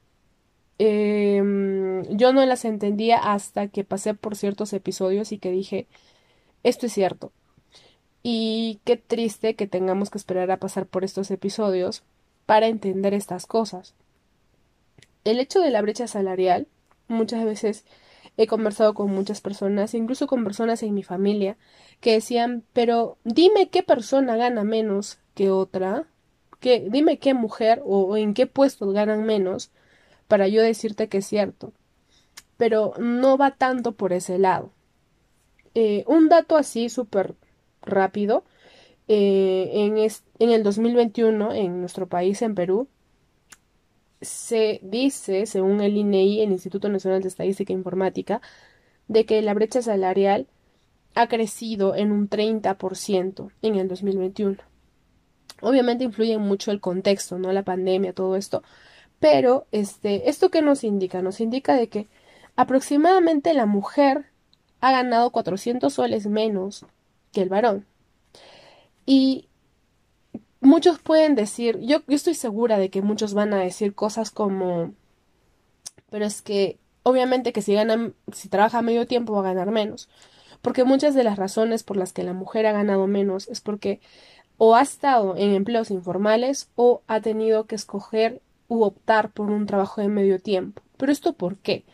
em, 0.79 2.05
yo 2.17 2.33
no 2.33 2.45
las 2.47 2.65
entendía 2.65 3.19
hasta 3.19 3.69
que 3.69 3.85
pasé 3.85 4.15
por 4.15 4.37
ciertos 4.37 4.73
episodios 4.73 5.33
y 5.33 5.39
que 5.39 5.51
dije, 5.51 5.87
esto 6.63 6.87
es 6.87 6.93
cierto. 6.93 7.33
Y 8.23 8.81
qué 8.85 8.97
triste 8.97 9.55
que 9.57 9.67
tengamos 9.67 10.11
que 10.11 10.19
esperar 10.19 10.51
a 10.51 10.59
pasar 10.59 10.87
por 10.87 11.05
estos 11.05 11.31
episodios 11.31 12.03
para 12.47 12.67
entender 12.67 13.15
estas 13.15 13.47
cosas. 13.47 13.95
El 15.25 15.39
hecho 15.39 15.61
de 15.61 15.71
la 15.71 15.83
brecha 15.83 16.07
salarial, 16.07 16.67
muchas 17.09 17.45
veces 17.45 17.85
he 18.37 18.47
conversado 18.47 18.95
con 18.95 19.11
muchas 19.11 19.41
personas, 19.41 19.95
incluso 19.95 20.27
con 20.27 20.45
personas 20.45 20.83
en 20.83 20.95
mi 20.95 21.03
familia, 21.03 21.57
que 22.01 22.13
decían, 22.13 22.65
pero 22.73 23.19
dime 23.25 23.69
qué 23.69 23.83
persona 23.83 24.37
gana 24.37 24.65
menos 24.65 25.19
que 25.35 25.51
otra, 25.51 26.07
que, 26.59 26.87
dime 26.91 27.19
qué 27.19 27.35
mujer 27.35 27.83
o, 27.85 28.17
en 28.17 28.35
qué 28.35 28.47
puestos 28.47 28.93
ganan 28.93 29.25
menos 29.25 29.71
para 30.29 30.49
yo 30.49 30.63
decirte 30.63 31.09
que 31.09 31.19
es 31.19 31.27
cierto. 31.27 31.73
Pero 32.57 32.95
no 32.99 33.37
va 33.37 33.53
tanto 33.53 33.93
por 33.93 34.13
ese 34.13 34.39
lado. 34.39 34.71
Eh, 35.75 36.05
un 36.07 36.29
dato 36.29 36.57
así 36.57 36.89
súper 36.89 37.35
rápido. 37.83 38.45
Eh, 39.09 39.71
en, 39.73 39.99
en 39.99 40.51
el 40.51 40.63
2021, 40.63 41.53
en 41.53 41.81
nuestro 41.81 42.09
país, 42.09 42.43
en 42.43 42.55
Perú, 42.55 42.89
se 44.21 44.81
dice, 44.83 45.47
según 45.47 45.81
el 45.81 45.97
INEI, 45.97 46.41
e 46.41 46.45
el 46.45 46.53
Instituto 46.53 46.89
Nacional 46.89 47.23
de 47.23 47.29
Estadística 47.29 47.73
e 47.73 47.77
Informática, 47.77 48.41
de 49.09 49.25
que 49.27 49.43
la 49.43 49.55
brecha 49.55 49.83
salarial 49.83 50.47
ha 51.15 51.29
crecido 51.29 51.95
en 51.97 52.13
un 52.13 52.29
30% 52.29 53.51
en 53.63 53.75
el 53.77 53.89
2021. 53.89 54.59
Obviamente 55.63 56.05
influye 56.05 56.39
mucho 56.39 56.71
el 56.71 56.81
contexto, 56.81 57.39
¿no? 57.39 57.53
La 57.53 57.65
pandemia, 57.65 58.13
todo 58.13 58.37
esto. 58.37 58.63
Pero, 59.19 59.67
este, 59.73 60.31
¿esto 60.31 60.51
qué 60.51 60.63
nos 60.63 60.85
indica? 60.85 61.21
Nos 61.23 61.41
indica 61.41 61.75
de 61.75 61.89
que 61.89 62.09
aproximadamente 62.57 63.53
la 63.55 63.67
mujer 63.67 64.27
ha 64.81 64.93
ganado 64.93 65.31
400 65.31 65.93
soles 65.93 66.27
menos 66.27 66.87
que 67.33 67.43
el 67.43 67.49
varón. 67.49 67.87
Y 69.07 69.49
muchos 70.61 70.99
pueden 70.99 71.35
decir, 71.35 71.79
yo, 71.81 71.99
yo 72.07 72.15
estoy 72.15 72.35
segura 72.35 72.79
de 72.79 72.91
que 72.91 73.03
muchos 73.03 73.35
van 73.35 73.53
a 73.53 73.61
decir 73.61 73.95
cosas 73.95 74.31
como, 74.31 74.93
pero 76.11 76.25
es 76.25 76.43
que 76.43 76.79
obviamente 77.03 77.53
que 77.53 77.63
si 77.63 77.75
ganan, 77.75 78.15
si 78.33 78.49
trabaja 78.49 78.83
medio 78.83 79.07
tiempo 79.07 79.33
va 79.33 79.41
a 79.41 79.55
ganar 79.55 79.71
menos. 79.71 80.09
Porque 80.63 80.85
muchas 80.85 81.15
de 81.15 81.25
las 81.25 81.39
razones 81.39 81.83
por 81.83 81.97
las 81.97 82.13
que 82.13 82.23
la 82.23 82.35
mujer 82.35 82.67
ha 82.67 82.73
ganado 82.73 83.07
menos 83.07 83.49
es 83.49 83.61
porque 83.61 84.01
o 84.59 84.77
ha 84.77 84.83
estado 84.83 85.37
en 85.37 85.55
empleos 85.55 85.91
informales 85.91 86.69
o 86.77 87.03
ha 87.07 87.21
tenido 87.21 87.65
que 87.65 87.75
escoger 87.75 88.43
u 88.69 88.83
optar 88.83 89.31
por 89.33 89.51
un 89.51 89.65
trabajo 89.67 90.03
de 90.03 90.09
medio 90.09 90.39
tiempo. 90.39 90.83
¿Pero 90.99 91.13
esto 91.13 91.33
por 91.33 91.57
qué? 91.57 91.85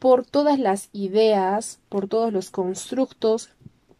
Por 0.00 0.26
todas 0.26 0.58
las 0.58 0.88
ideas, 0.92 1.78
por 1.88 2.08
todos 2.08 2.32
los 2.32 2.50
constructos 2.50 3.50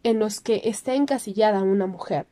en 0.03 0.19
los 0.19 0.39
que 0.41 0.61
está 0.65 0.95
encasillada 0.95 1.63
una 1.63 1.87
mujer. 1.87 2.27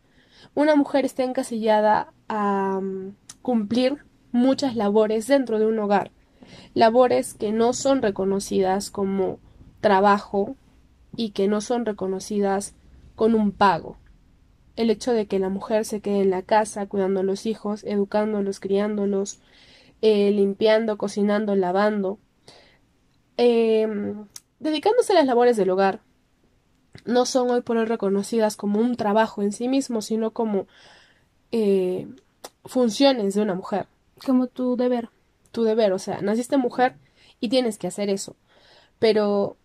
Una 0.56 0.76
mujer 0.76 1.06
está 1.06 1.24
encasillada 1.24 2.14
a 2.28 2.80
mm, 2.82 3.16
cumplir 3.42 4.06
muchas 4.32 4.76
labores 4.76 5.28
dentro 5.28 5.60
de 5.60 5.66
un 5.66 5.80
hogar, 5.80 6.12
labores 6.74 7.34
que 7.34 7.52
no 7.52 7.74
son 7.74 8.02
reconocidas 8.02 8.90
como 8.90 9.40
trabajo 9.82 10.56
y 11.16 11.32
que 11.32 11.48
no 11.48 11.62
son 11.62 11.86
reconocidas 11.86 12.76
con 13.16 13.36
un 13.36 13.52
pago 13.52 13.98
el 14.80 14.90
hecho 14.90 15.12
de 15.12 15.28
que 15.28 15.40
la 15.40 15.50
mujer 15.50 15.84
se 15.84 16.00
quede 16.00 16.22
en 16.22 16.30
la 16.30 16.42
casa 16.42 16.86
cuidando 16.86 17.20
a 17.20 17.24
los 17.24 17.46
hijos, 17.46 17.84
educándolos, 17.84 18.62
criándolos, 18.62 19.42
eh, 20.02 20.32
limpiando, 20.32 20.98
cocinando, 20.98 21.54
lavando, 21.58 22.18
em, 23.36 24.26
dedicándose 24.60 25.12
a 25.12 25.16
las 25.16 25.26
labores 25.26 25.58
del 25.58 25.70
hogar, 25.70 26.00
no 27.10 27.26
son 27.26 27.50
hoy 27.50 27.62
por 27.62 27.78
hoy 27.78 27.86
reconocidas 27.86 28.56
como 28.56 28.80
un 28.80 28.96
trabajo 28.96 29.42
en 29.42 29.52
sí 29.52 29.68
mismo, 29.68 30.02
sino 30.02 30.32
como 30.32 30.68
eh, 31.52 32.08
funciones 32.66 33.34
de 33.34 33.42
una 33.42 33.56
mujer. 33.56 33.88
Como 34.26 34.48
tu 34.48 34.76
deber. 34.76 35.10
Tu 35.52 35.64
deber, 35.64 35.94
o 35.94 36.00
sea, 36.00 36.22
naciste 36.22 36.58
mujer 36.58 36.96
y 37.40 37.50
tienes 37.50 37.78
que 37.78 37.88
hacer 37.88 38.10
eso. 38.10 38.36
Pero 39.00 39.58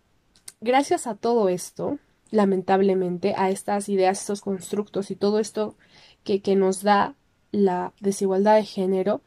gracias 0.61 1.07
a 1.07 1.15
todo 1.15 1.49
esto, 1.49 1.99
lamentablemente, 2.31 3.35
a 3.37 3.49
estas 3.49 3.87
ideas, 3.89 4.21
estos 4.21 4.41
constructos 4.41 5.11
y 5.11 5.15
todo 5.15 5.39
esto 5.39 5.75
que, 6.23 6.41
que 6.41 6.55
nos 6.55 6.81
da 6.81 7.15
la 7.51 7.93
desigualdad 7.99 8.55
de 8.55 8.65
género, 8.65 9.21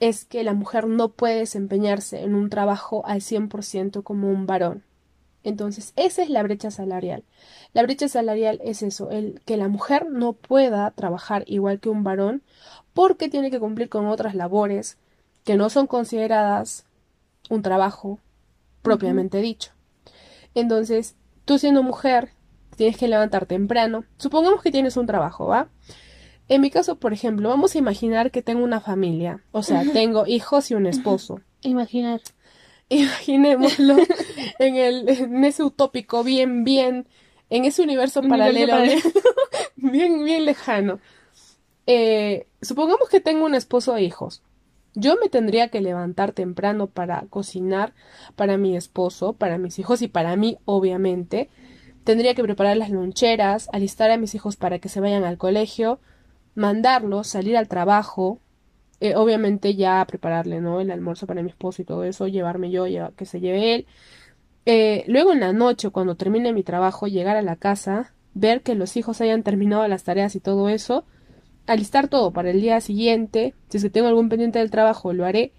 es 0.00 0.24
que 0.24 0.44
la 0.44 0.52
mujer 0.52 0.88
no 0.88 1.10
puede 1.10 1.36
desempeñarse 1.36 2.22
en 2.22 2.34
un 2.34 2.50
trabajo 2.50 3.06
al 3.06 3.20
100% 3.20 4.02
como 4.02 4.28
un 4.28 4.46
varón. 4.46 4.84
Entonces, 5.44 5.92
esa 5.96 6.22
es 6.22 6.30
la 6.30 6.42
brecha 6.42 6.70
salarial. 6.70 7.24
La 7.72 7.82
brecha 7.82 8.08
salarial 8.08 8.60
es 8.62 8.82
eso, 8.82 9.10
el 9.10 9.40
que 9.44 9.56
la 9.56 9.68
mujer 9.68 10.06
no 10.10 10.34
pueda 10.34 10.90
trabajar 10.92 11.44
igual 11.46 11.80
que 11.80 11.88
un 11.88 12.04
varón 12.04 12.42
porque 12.92 13.28
tiene 13.28 13.50
que 13.50 13.60
cumplir 13.60 13.88
con 13.88 14.06
otras 14.06 14.34
labores 14.34 14.98
que 15.44 15.56
no 15.56 15.70
son 15.70 15.86
consideradas 15.86 16.84
un 17.50 17.62
trabajo 17.62 18.18
propiamente 18.82 19.38
dicho. 19.38 19.72
Entonces, 20.54 21.16
Tú 21.44 21.58
siendo 21.58 21.82
mujer, 21.82 22.30
tienes 22.76 22.96
que 22.96 23.08
levantar 23.08 23.46
temprano. 23.46 24.04
Supongamos 24.16 24.62
que 24.62 24.70
tienes 24.70 24.96
un 24.96 25.06
trabajo, 25.06 25.46
¿va? 25.46 25.68
En 26.48 26.60
mi 26.60 26.70
caso, 26.70 26.96
por 26.96 27.12
ejemplo, 27.12 27.48
vamos 27.48 27.74
a 27.74 27.78
imaginar 27.78 28.30
que 28.30 28.42
tengo 28.42 28.62
una 28.62 28.80
familia. 28.80 29.42
O 29.50 29.62
sea, 29.62 29.82
tengo 29.92 30.26
hijos 30.26 30.70
y 30.70 30.74
un 30.74 30.86
esposo. 30.86 31.40
Imaginar. 31.62 32.20
Imaginémoslo 32.92 33.96
en, 34.58 34.76
el, 34.76 35.08
en 35.08 35.44
ese 35.44 35.62
utópico 35.62 36.22
bien, 36.22 36.62
bien, 36.62 37.06
en 37.48 37.64
ese 37.64 37.82
universo 37.82 38.22
paralelo, 38.22 38.76
bien, 39.76 40.24
bien 40.24 40.44
lejano. 40.44 41.00
Eh, 41.86 42.46
supongamos 42.60 43.08
que 43.08 43.20
tengo 43.20 43.46
un 43.46 43.54
esposo 43.54 43.96
e 43.96 44.02
hijos. 44.02 44.42
Yo 44.94 45.16
me 45.16 45.30
tendría 45.30 45.68
que 45.68 45.80
levantar 45.80 46.32
temprano 46.32 46.86
para 46.86 47.24
cocinar 47.30 47.94
para 48.36 48.58
mi 48.58 48.76
esposo, 48.76 49.32
para 49.32 49.56
mis 49.56 49.78
hijos 49.78 50.02
y 50.02 50.08
para 50.08 50.36
mí, 50.36 50.58
obviamente. 50.66 51.48
Tendría 52.04 52.34
que 52.34 52.42
preparar 52.42 52.76
las 52.76 52.90
loncheras, 52.90 53.70
alistar 53.72 54.10
a 54.10 54.18
mis 54.18 54.34
hijos 54.34 54.56
para 54.56 54.80
que 54.80 54.90
se 54.90 55.00
vayan 55.00 55.24
al 55.24 55.38
colegio, 55.38 55.98
mandarlos, 56.54 57.28
salir 57.28 57.56
al 57.56 57.68
trabajo, 57.68 58.38
eh, 59.02 59.16
obviamente 59.16 59.74
ya 59.74 60.04
prepararle, 60.06 60.60
¿no? 60.60 60.80
El 60.80 60.92
almuerzo 60.92 61.26
para 61.26 61.42
mi 61.42 61.50
esposo 61.50 61.82
y 61.82 61.84
todo 61.84 62.04
eso, 62.04 62.28
llevarme 62.28 62.70
yo, 62.70 62.86
que 63.16 63.26
se 63.26 63.40
lleve 63.40 63.74
él. 63.74 63.86
Eh, 64.64 65.02
luego 65.08 65.32
en 65.32 65.40
la 65.40 65.52
noche, 65.52 65.90
cuando 65.90 66.14
termine 66.14 66.52
mi 66.52 66.62
trabajo, 66.62 67.08
llegar 67.08 67.36
a 67.36 67.42
la 67.42 67.56
casa, 67.56 68.14
ver 68.32 68.62
que 68.62 68.76
los 68.76 68.96
hijos 68.96 69.20
hayan 69.20 69.42
terminado 69.42 69.88
las 69.88 70.04
tareas 70.04 70.36
y 70.36 70.40
todo 70.40 70.68
eso, 70.68 71.04
alistar 71.66 72.06
todo 72.06 72.32
para 72.32 72.50
el 72.50 72.60
día 72.60 72.80
siguiente, 72.80 73.56
si 73.70 73.78
es 73.78 73.82
que 73.82 73.90
tengo 73.90 74.06
algún 74.06 74.28
pendiente 74.28 74.60
del 74.60 74.70
trabajo, 74.70 75.12
lo 75.12 75.24
haré, 75.24 75.52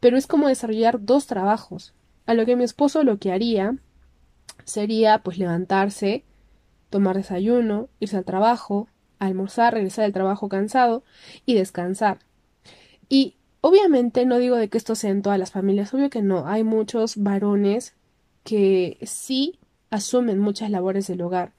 pero 0.00 0.16
es 0.16 0.26
como 0.26 0.48
desarrollar 0.48 1.04
dos 1.04 1.26
trabajos. 1.26 1.92
A 2.24 2.32
lo 2.32 2.46
que 2.46 2.56
mi 2.56 2.64
esposo 2.64 3.04
lo 3.04 3.18
que 3.18 3.30
haría 3.30 3.76
sería 4.64 5.18
pues 5.18 5.36
levantarse, 5.36 6.24
tomar 6.88 7.16
desayuno, 7.18 7.90
irse 8.00 8.16
al 8.16 8.24
trabajo, 8.24 8.88
almorzar, 9.18 9.74
regresar 9.74 10.06
al 10.06 10.14
trabajo 10.14 10.48
cansado 10.48 11.04
y 11.44 11.56
descansar. 11.56 12.20
Y 13.08 13.34
obviamente 13.60 14.24
no 14.26 14.38
digo 14.38 14.56
de 14.56 14.68
que 14.68 14.78
esto 14.78 14.94
sea 14.94 15.10
en 15.10 15.22
todas 15.22 15.38
las 15.38 15.52
familias, 15.52 15.92
obvio 15.94 16.10
que 16.10 16.22
no, 16.22 16.46
hay 16.46 16.64
muchos 16.64 17.16
varones 17.16 17.94
que 18.44 18.98
sí 19.02 19.58
asumen 19.90 20.38
muchas 20.38 20.70
labores 20.70 21.06
del 21.06 21.22
hogar 21.22 21.52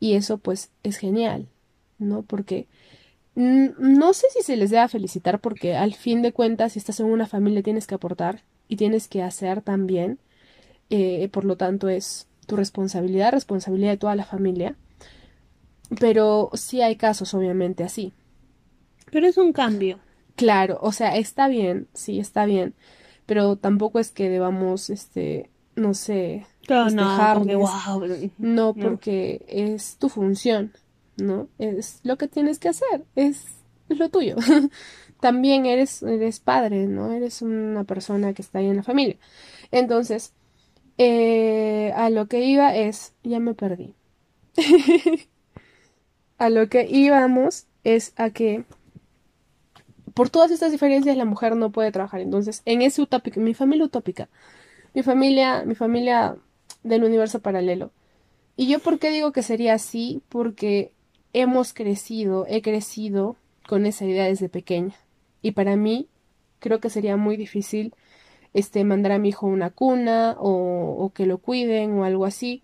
y 0.00 0.14
eso 0.14 0.38
pues 0.38 0.70
es 0.82 0.98
genial, 0.98 1.48
¿no? 1.98 2.22
Porque 2.22 2.68
no 3.34 4.14
sé 4.14 4.26
si 4.32 4.42
se 4.42 4.56
les 4.56 4.70
deba 4.70 4.88
felicitar 4.88 5.40
porque 5.40 5.76
al 5.76 5.94
fin 5.94 6.22
de 6.22 6.32
cuentas, 6.32 6.72
si 6.72 6.78
estás 6.78 7.00
en 7.00 7.06
una 7.06 7.26
familia 7.26 7.62
tienes 7.62 7.86
que 7.86 7.94
aportar 7.94 8.42
y 8.68 8.76
tienes 8.76 9.08
que 9.08 9.22
hacer 9.22 9.60
también. 9.62 10.18
Eh, 10.88 11.28
por 11.30 11.44
lo 11.44 11.56
tanto, 11.56 11.88
es 11.88 12.28
tu 12.46 12.56
responsabilidad, 12.56 13.32
responsabilidad 13.32 13.90
de 13.90 13.96
toda 13.98 14.14
la 14.14 14.24
familia. 14.24 14.76
Pero 16.00 16.50
sí 16.54 16.80
hay 16.80 16.96
casos, 16.96 17.34
obviamente, 17.34 17.84
así. 17.84 18.12
Pero 19.10 19.26
es 19.26 19.36
un 19.36 19.52
cambio. 19.52 19.98
Claro, 20.36 20.78
o 20.82 20.92
sea, 20.92 21.16
está 21.16 21.48
bien, 21.48 21.88
sí, 21.94 22.18
está 22.18 22.46
bien. 22.46 22.74
Pero 23.26 23.56
tampoco 23.56 23.98
es 23.98 24.10
que 24.10 24.28
debamos, 24.28 24.90
este, 24.90 25.50
no 25.74 25.94
sé, 25.94 26.46
no, 26.68 26.90
no, 28.38 28.74
porque 28.74 29.44
es 29.48 29.96
tu 29.96 30.08
función. 30.08 30.72
¿no? 31.16 31.48
Es 31.58 32.00
lo 32.02 32.16
que 32.18 32.28
tienes 32.28 32.58
que 32.58 32.68
hacer, 32.68 33.04
es 33.14 33.46
es 33.88 33.98
lo 33.98 34.08
tuyo. 34.08 34.36
También 35.20 35.66
eres, 35.66 36.02
eres 36.02 36.40
padre, 36.40 36.86
¿no? 36.86 37.12
Eres 37.12 37.40
una 37.40 37.84
persona 37.84 38.34
que 38.34 38.42
está 38.42 38.58
ahí 38.58 38.66
en 38.66 38.76
la 38.76 38.82
familia. 38.82 39.16
Entonces, 39.70 40.34
eh, 40.98 41.92
a 41.96 42.10
lo 42.10 42.26
que 42.26 42.44
iba 42.44 42.74
es, 42.74 43.14
ya 43.22 43.40
me 43.40 43.54
perdí. 43.54 43.94
a 46.38 46.50
lo 46.50 46.68
que 46.68 46.86
íbamos 46.88 47.66
es 47.84 48.12
a 48.16 48.30
que 48.30 48.64
por 50.16 50.30
todas 50.30 50.50
estas 50.50 50.72
diferencias 50.72 51.14
la 51.14 51.26
mujer 51.26 51.56
no 51.56 51.70
puede 51.70 51.92
trabajar. 51.92 52.22
Entonces, 52.22 52.62
en 52.64 52.80
ese 52.80 53.02
utópico, 53.02 53.38
mi 53.38 53.52
familia 53.52 53.84
utópica, 53.84 54.30
mi 54.94 55.02
familia, 55.02 55.62
mi 55.66 55.74
familia 55.74 56.36
del 56.82 57.04
universo 57.04 57.40
paralelo. 57.40 57.90
¿Y 58.56 58.66
yo 58.66 58.78
por 58.78 58.98
qué 58.98 59.10
digo 59.10 59.32
que 59.32 59.42
sería 59.42 59.74
así? 59.74 60.22
Porque 60.30 60.90
hemos 61.34 61.74
crecido, 61.74 62.46
he 62.48 62.62
crecido 62.62 63.36
con 63.68 63.84
esa 63.84 64.06
idea 64.06 64.24
desde 64.24 64.48
pequeña. 64.48 64.94
Y 65.42 65.50
para 65.50 65.76
mí 65.76 66.08
creo 66.60 66.80
que 66.80 66.88
sería 66.88 67.18
muy 67.18 67.36
difícil 67.36 67.92
este 68.54 68.84
mandar 68.84 69.12
a 69.12 69.18
mi 69.18 69.28
hijo 69.28 69.44
a 69.44 69.50
una 69.50 69.68
cuna 69.68 70.34
o, 70.38 70.96
o 70.98 71.10
que 71.10 71.26
lo 71.26 71.36
cuiden 71.36 71.92
o 71.98 72.04
algo 72.04 72.24
así, 72.24 72.62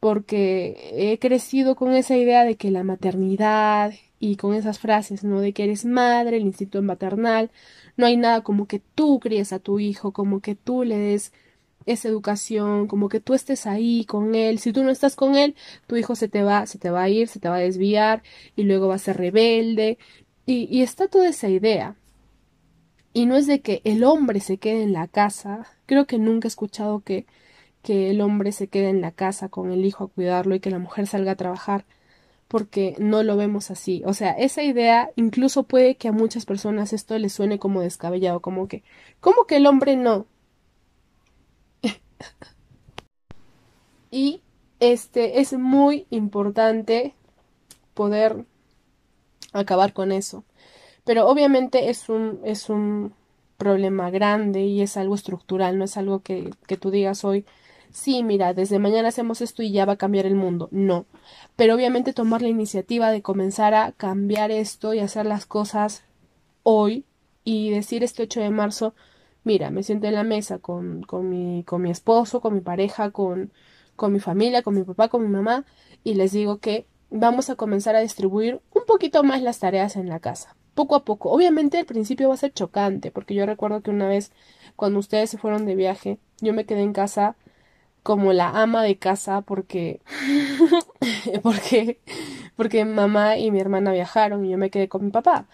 porque 0.00 1.12
he 1.12 1.18
crecido 1.18 1.76
con 1.76 1.92
esa 1.92 2.16
idea 2.16 2.44
de 2.44 2.56
que 2.56 2.70
la 2.70 2.84
maternidad 2.84 3.92
y 4.18 4.36
con 4.36 4.54
esas 4.54 4.78
frases, 4.78 5.24
¿no? 5.24 5.40
De 5.40 5.52
que 5.52 5.64
eres 5.64 5.84
madre, 5.84 6.36
el 6.38 6.44
instinto 6.44 6.82
maternal, 6.82 7.50
no 7.96 8.06
hay 8.06 8.16
nada 8.16 8.42
como 8.42 8.66
que 8.66 8.80
tú 8.94 9.20
críes 9.20 9.52
a 9.52 9.58
tu 9.58 9.78
hijo, 9.78 10.12
como 10.12 10.40
que 10.40 10.54
tú 10.54 10.84
le 10.84 10.98
des 10.98 11.32
esa 11.86 12.08
educación, 12.08 12.88
como 12.88 13.08
que 13.08 13.20
tú 13.20 13.34
estés 13.34 13.66
ahí 13.66 14.04
con 14.04 14.34
él. 14.34 14.58
Si 14.58 14.72
tú 14.72 14.82
no 14.84 14.90
estás 14.90 15.16
con 15.16 15.36
él, 15.36 15.54
tu 15.86 15.96
hijo 15.96 16.14
se 16.16 16.28
te 16.28 16.42
va, 16.42 16.66
se 16.66 16.78
te 16.78 16.90
va 16.90 17.04
a 17.04 17.08
ir, 17.08 17.28
se 17.28 17.40
te 17.40 17.48
va 17.48 17.56
a 17.56 17.58
desviar 17.60 18.22
y 18.56 18.64
luego 18.64 18.88
va 18.88 18.96
a 18.96 18.98
ser 18.98 19.16
rebelde. 19.16 19.98
Y, 20.46 20.68
y 20.70 20.82
está 20.82 21.08
toda 21.08 21.28
esa 21.28 21.48
idea. 21.48 21.96
Y 23.12 23.26
no 23.26 23.36
es 23.36 23.46
de 23.46 23.60
que 23.60 23.80
el 23.84 24.04
hombre 24.04 24.40
se 24.40 24.58
quede 24.58 24.82
en 24.82 24.92
la 24.92 25.08
casa. 25.08 25.66
Creo 25.86 26.06
que 26.06 26.18
nunca 26.18 26.48
he 26.48 26.50
escuchado 26.50 27.00
que, 27.00 27.26
que 27.86 28.10
el 28.10 28.20
hombre 28.20 28.50
se 28.50 28.66
quede 28.66 28.88
en 28.88 29.00
la 29.00 29.12
casa 29.12 29.48
con 29.48 29.70
el 29.70 29.84
hijo 29.84 30.02
a 30.02 30.08
cuidarlo 30.08 30.56
y 30.56 30.60
que 30.60 30.72
la 30.72 30.80
mujer 30.80 31.06
salga 31.06 31.32
a 31.32 31.36
trabajar 31.36 31.84
porque 32.48 32.96
no 32.98 33.22
lo 33.22 33.36
vemos 33.36 33.70
así. 33.70 34.02
O 34.06 34.12
sea, 34.12 34.32
esa 34.32 34.64
idea 34.64 35.10
incluso 35.14 35.62
puede 35.62 35.94
que 35.94 36.08
a 36.08 36.12
muchas 36.12 36.46
personas 36.46 36.92
esto 36.92 37.16
les 37.16 37.32
suene 37.32 37.60
como 37.60 37.82
descabellado, 37.82 38.40
como 38.40 38.66
que, 38.66 38.82
¿cómo 39.20 39.44
que 39.44 39.58
el 39.58 39.68
hombre 39.68 39.94
no? 39.94 40.26
y 44.10 44.42
este 44.80 45.40
es 45.40 45.52
muy 45.52 46.08
importante 46.10 47.14
poder 47.94 48.46
acabar 49.52 49.92
con 49.92 50.10
eso. 50.10 50.42
Pero 51.04 51.28
obviamente 51.28 51.88
es 51.88 52.08
un, 52.08 52.40
es 52.42 52.68
un 52.68 53.14
problema 53.58 54.10
grande 54.10 54.64
y 54.64 54.82
es 54.82 54.96
algo 54.96 55.14
estructural, 55.14 55.78
no 55.78 55.84
es 55.84 55.96
algo 55.96 56.18
que, 56.18 56.50
que 56.66 56.76
tú 56.76 56.90
digas 56.90 57.24
hoy, 57.24 57.44
sí, 57.96 58.22
mira, 58.22 58.52
desde 58.52 58.78
mañana 58.78 59.08
hacemos 59.08 59.40
esto 59.40 59.62
y 59.62 59.72
ya 59.72 59.86
va 59.86 59.94
a 59.94 59.96
cambiar 59.96 60.26
el 60.26 60.34
mundo. 60.34 60.68
No. 60.70 61.06
Pero 61.56 61.74
obviamente 61.74 62.12
tomar 62.12 62.42
la 62.42 62.48
iniciativa 62.48 63.10
de 63.10 63.22
comenzar 63.22 63.74
a 63.74 63.92
cambiar 63.92 64.50
esto 64.50 64.92
y 64.92 65.00
hacer 65.00 65.24
las 65.24 65.46
cosas 65.46 66.04
hoy 66.62 67.06
y 67.42 67.70
decir 67.70 68.04
este 68.04 68.24
8 68.24 68.40
de 68.40 68.50
marzo, 68.50 68.94
mira, 69.44 69.70
me 69.70 69.82
siento 69.82 70.06
en 70.08 70.14
la 70.14 70.24
mesa 70.24 70.58
con, 70.58 71.02
con, 71.04 71.30
mi, 71.30 71.64
con 71.64 71.80
mi 71.80 71.90
esposo, 71.90 72.40
con 72.42 72.54
mi 72.54 72.60
pareja, 72.60 73.12
con, 73.12 73.50
con 73.96 74.12
mi 74.12 74.20
familia, 74.20 74.62
con 74.62 74.74
mi 74.74 74.82
papá, 74.82 75.08
con 75.08 75.22
mi 75.22 75.28
mamá, 75.28 75.64
y 76.04 76.14
les 76.14 76.32
digo 76.32 76.58
que 76.58 76.86
vamos 77.10 77.48
a 77.48 77.56
comenzar 77.56 77.96
a 77.96 78.00
distribuir 78.00 78.60
un 78.74 78.84
poquito 78.86 79.22
más 79.22 79.40
las 79.40 79.58
tareas 79.58 79.96
en 79.96 80.08
la 80.08 80.20
casa, 80.20 80.54
poco 80.74 80.96
a 80.96 81.04
poco. 81.04 81.30
Obviamente 81.30 81.78
al 81.78 81.86
principio 81.86 82.28
va 82.28 82.34
a 82.34 82.38
ser 82.38 82.52
chocante, 82.52 83.10
porque 83.10 83.34
yo 83.34 83.46
recuerdo 83.46 83.80
que 83.80 83.90
una 83.90 84.06
vez 84.06 84.32
cuando 84.76 84.98
ustedes 84.98 85.30
se 85.30 85.38
fueron 85.38 85.64
de 85.64 85.76
viaje, 85.76 86.18
yo 86.40 86.52
me 86.52 86.66
quedé 86.66 86.82
en 86.82 86.92
casa 86.92 87.36
como 88.06 88.32
la 88.32 88.50
ama 88.50 88.84
de 88.84 88.98
casa 88.98 89.40
porque 89.40 90.00
porque 91.42 91.98
porque 92.54 92.84
mamá 92.84 93.36
y 93.36 93.50
mi 93.50 93.58
hermana 93.58 93.90
viajaron 93.90 94.44
y 94.44 94.50
yo 94.50 94.58
me 94.58 94.70
quedé 94.70 94.88
con 94.88 95.04
mi 95.06 95.10
papá. 95.10 95.46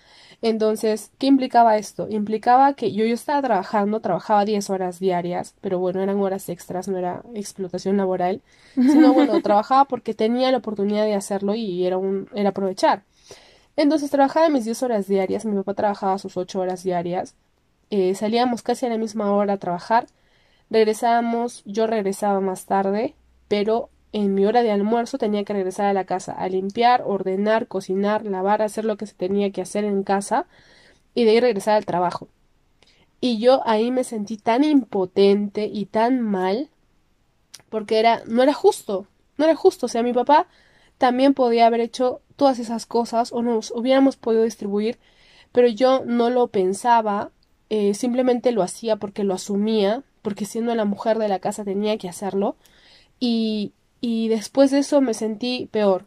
Entonces, 0.42 1.12
¿qué 1.18 1.28
implicaba 1.28 1.78
esto? 1.78 2.08
Implicaba 2.10 2.74
que 2.74 2.92
yo, 2.92 3.06
yo 3.06 3.14
estaba 3.14 3.40
trabajando, 3.40 4.00
trabajaba 4.00 4.44
10 4.44 4.68
horas 4.68 4.98
diarias, 4.98 5.54
pero 5.62 5.78
bueno, 5.78 6.02
eran 6.02 6.20
horas 6.20 6.50
extras, 6.50 6.88
no 6.88 6.98
era 6.98 7.22
explotación 7.34 7.96
laboral, 7.96 8.42
sino 8.74 9.14
bueno, 9.14 9.40
trabajaba 9.42 9.86
porque 9.86 10.12
tenía 10.12 10.50
la 10.50 10.58
oportunidad 10.58 11.04
de 11.06 11.14
hacerlo 11.14 11.54
y 11.54 11.86
era, 11.86 11.96
un, 11.96 12.28
era 12.34 12.50
aprovechar. 12.50 13.04
Entonces, 13.76 14.10
trabajaba 14.10 14.50
mis 14.50 14.66
10 14.66 14.82
horas 14.82 15.08
diarias, 15.08 15.46
mi 15.46 15.56
papá 15.56 15.72
trabajaba 15.72 16.18
sus 16.18 16.36
8 16.36 16.60
horas 16.60 16.82
diarias, 16.82 17.34
eh, 17.88 18.14
salíamos 18.14 18.62
casi 18.62 18.84
a 18.84 18.90
la 18.90 18.98
misma 18.98 19.32
hora 19.32 19.54
a 19.54 19.58
trabajar, 19.58 20.06
regresábamos, 20.72 21.62
yo 21.64 21.86
regresaba 21.86 22.40
más 22.40 22.66
tarde, 22.66 23.14
pero 23.48 23.90
en 24.12 24.34
mi 24.34 24.46
hora 24.46 24.62
de 24.62 24.70
almuerzo 24.70 25.18
tenía 25.18 25.44
que 25.44 25.52
regresar 25.52 25.86
a 25.86 25.92
la 25.92 26.04
casa 26.04 26.32
a 26.32 26.48
limpiar, 26.48 27.02
ordenar, 27.04 27.66
cocinar, 27.68 28.24
lavar, 28.24 28.62
hacer 28.62 28.84
lo 28.84 28.96
que 28.96 29.06
se 29.06 29.14
tenía 29.14 29.50
que 29.52 29.62
hacer 29.62 29.84
en 29.84 30.02
casa 30.02 30.46
y 31.14 31.24
de 31.24 31.32
ahí 31.32 31.40
regresar 31.40 31.74
al 31.74 31.86
trabajo. 31.86 32.28
Y 33.20 33.38
yo 33.38 33.62
ahí 33.66 33.90
me 33.90 34.04
sentí 34.04 34.36
tan 34.36 34.64
impotente 34.64 35.66
y 35.66 35.86
tan 35.86 36.20
mal 36.20 36.70
porque 37.68 37.98
era 37.98 38.22
no 38.26 38.42
era 38.42 38.52
justo, 38.52 39.06
no 39.38 39.44
era 39.44 39.54
justo, 39.54 39.86
o 39.86 39.88
sea, 39.88 40.02
mi 40.02 40.12
papá 40.12 40.46
también 40.98 41.32
podía 41.34 41.66
haber 41.66 41.80
hecho 41.80 42.20
todas 42.36 42.58
esas 42.58 42.86
cosas 42.86 43.32
o 43.32 43.42
nos 43.42 43.70
hubiéramos 43.70 44.16
podido 44.16 44.44
distribuir, 44.44 44.98
pero 45.52 45.68
yo 45.68 46.02
no 46.04 46.30
lo 46.30 46.48
pensaba, 46.48 47.30
eh, 47.74 47.94
simplemente 47.94 48.52
lo 48.52 48.62
hacía 48.62 48.96
porque 48.96 49.24
lo 49.24 49.32
asumía, 49.32 50.02
porque 50.20 50.44
siendo 50.44 50.74
la 50.74 50.84
mujer 50.84 51.16
de 51.16 51.28
la 51.28 51.38
casa 51.38 51.64
tenía 51.64 51.96
que 51.96 52.06
hacerlo 52.06 52.54
y, 53.18 53.72
y 54.02 54.28
después 54.28 54.70
de 54.70 54.80
eso 54.80 55.00
me 55.00 55.14
sentí 55.14 55.70
peor. 55.72 56.04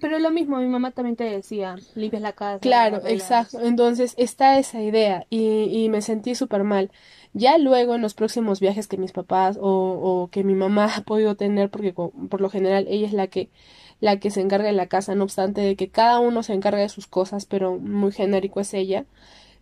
Pero 0.00 0.20
lo 0.20 0.30
mismo, 0.30 0.58
mi 0.58 0.68
mamá 0.68 0.92
también 0.92 1.16
te 1.16 1.24
decía, 1.24 1.74
limpias 1.96 2.22
la 2.22 2.34
casa. 2.34 2.60
Claro, 2.60 3.02
exacto. 3.04 3.58
Entonces 3.60 4.14
está 4.16 4.60
esa 4.60 4.80
idea 4.80 5.26
y, 5.28 5.64
y 5.72 5.88
me 5.88 6.02
sentí 6.02 6.36
súper 6.36 6.62
mal. 6.62 6.92
Ya 7.32 7.58
luego 7.58 7.96
en 7.96 8.00
los 8.00 8.14
próximos 8.14 8.60
viajes 8.60 8.86
que 8.86 8.96
mis 8.96 9.10
papás 9.10 9.58
o, 9.60 9.64
o 9.64 10.28
que 10.30 10.44
mi 10.44 10.54
mamá 10.54 10.84
ha 10.96 11.00
podido 11.00 11.34
tener, 11.34 11.68
porque 11.68 11.92
por 11.92 12.40
lo 12.40 12.48
general 12.48 12.86
ella 12.88 13.08
es 13.08 13.12
la 13.12 13.26
que 13.26 13.50
la 13.98 14.20
que 14.20 14.30
se 14.30 14.40
encarga 14.40 14.68
de 14.68 14.72
la 14.72 14.86
casa, 14.86 15.16
no 15.16 15.24
obstante 15.24 15.62
de 15.62 15.74
que 15.74 15.88
cada 15.90 16.20
uno 16.20 16.44
se 16.44 16.54
encarga 16.54 16.80
de 16.80 16.88
sus 16.88 17.08
cosas, 17.08 17.46
pero 17.46 17.78
muy 17.78 18.12
genérico 18.12 18.60
es 18.60 18.72
ella. 18.72 19.04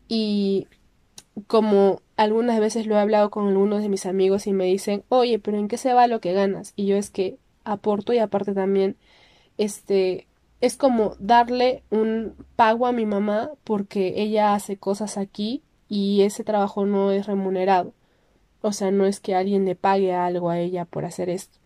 Y 0.06 0.66
como 1.46 2.02
algunas 2.16 2.60
veces 2.60 2.86
lo 2.86 2.96
he 2.96 3.00
hablado 3.00 3.30
con 3.30 3.48
algunos 3.48 3.82
de 3.82 3.88
mis 3.88 4.06
amigos 4.06 4.46
y 4.46 4.52
me 4.52 4.66
dicen, 4.66 5.04
oye, 5.08 5.38
pero 5.38 5.58
¿en 5.58 5.68
qué 5.68 5.78
se 5.78 5.94
va 5.94 6.06
lo 6.06 6.20
que 6.20 6.32
ganas? 6.32 6.72
Y 6.76 6.86
yo 6.86 6.96
es 6.96 7.10
que 7.10 7.38
aporto 7.64 8.12
y 8.12 8.18
aparte 8.18 8.54
también 8.54 8.96
este 9.58 10.26
es 10.60 10.76
como 10.76 11.16
darle 11.18 11.82
un 11.90 12.34
pago 12.56 12.86
a 12.86 12.92
mi 12.92 13.06
mamá 13.06 13.50
porque 13.64 14.14
ella 14.16 14.54
hace 14.54 14.76
cosas 14.76 15.16
aquí 15.16 15.62
y 15.88 16.22
ese 16.22 16.44
trabajo 16.44 16.86
no 16.86 17.12
es 17.12 17.26
remunerado. 17.26 17.94
O 18.62 18.72
sea, 18.72 18.90
no 18.90 19.06
es 19.06 19.20
que 19.20 19.34
alguien 19.34 19.64
le 19.64 19.74
pague 19.74 20.14
algo 20.14 20.50
a 20.50 20.58
ella 20.58 20.84
por 20.84 21.04
hacer 21.04 21.30
esto. 21.30 21.58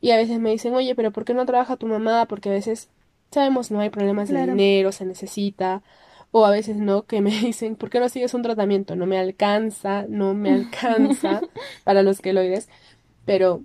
Y 0.00 0.12
a 0.12 0.16
veces 0.16 0.38
me 0.38 0.50
dicen, 0.50 0.74
oye, 0.74 0.94
pero 0.94 1.10
¿por 1.10 1.24
qué 1.24 1.34
no 1.34 1.44
trabaja 1.44 1.76
tu 1.76 1.86
mamá? 1.86 2.26
Porque 2.26 2.48
a 2.48 2.52
veces, 2.52 2.88
sabemos, 3.30 3.70
no 3.70 3.80
hay 3.80 3.90
problemas 3.90 4.28
de 4.28 4.46
dinero, 4.46 4.92
se 4.92 5.04
necesita. 5.04 5.82
O 6.32 6.44
a 6.46 6.50
veces 6.50 6.76
no, 6.76 7.02
que 7.04 7.20
me 7.20 7.30
dicen, 7.40 7.76
¿por 7.76 7.90
qué 7.90 8.00
no 8.00 8.08
sigues 8.08 8.34
un 8.34 8.42
tratamiento? 8.42 8.96
No 8.96 9.06
me 9.06 9.18
alcanza, 9.18 10.06
no 10.08 10.34
me 10.34 10.50
alcanza 10.54 11.40
para 11.84 12.02
los 12.02 12.20
queloides. 12.20 12.68
Pero 13.24 13.62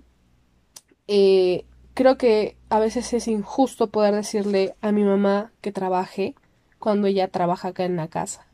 eh, 1.08 1.64
creo 1.94 2.18
que 2.18 2.56
a 2.68 2.78
veces 2.78 3.12
es 3.12 3.28
injusto 3.28 3.90
poder 3.90 4.14
decirle 4.14 4.74
a 4.80 4.92
mi 4.92 5.04
mamá 5.04 5.52
que 5.60 5.72
trabaje 5.72 6.34
cuando 6.78 7.06
ella 7.06 7.28
trabaja 7.28 7.68
acá 7.68 7.84
en 7.84 7.96
la 7.96 8.08
casa. 8.08 8.46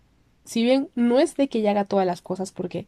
Si 0.44 0.62
bien 0.62 0.90
no 0.94 1.18
es 1.18 1.36
de 1.36 1.48
que 1.48 1.58
ella 1.58 1.70
haga 1.72 1.84
todas 1.84 2.06
las 2.06 2.22
cosas 2.22 2.52
porque 2.52 2.86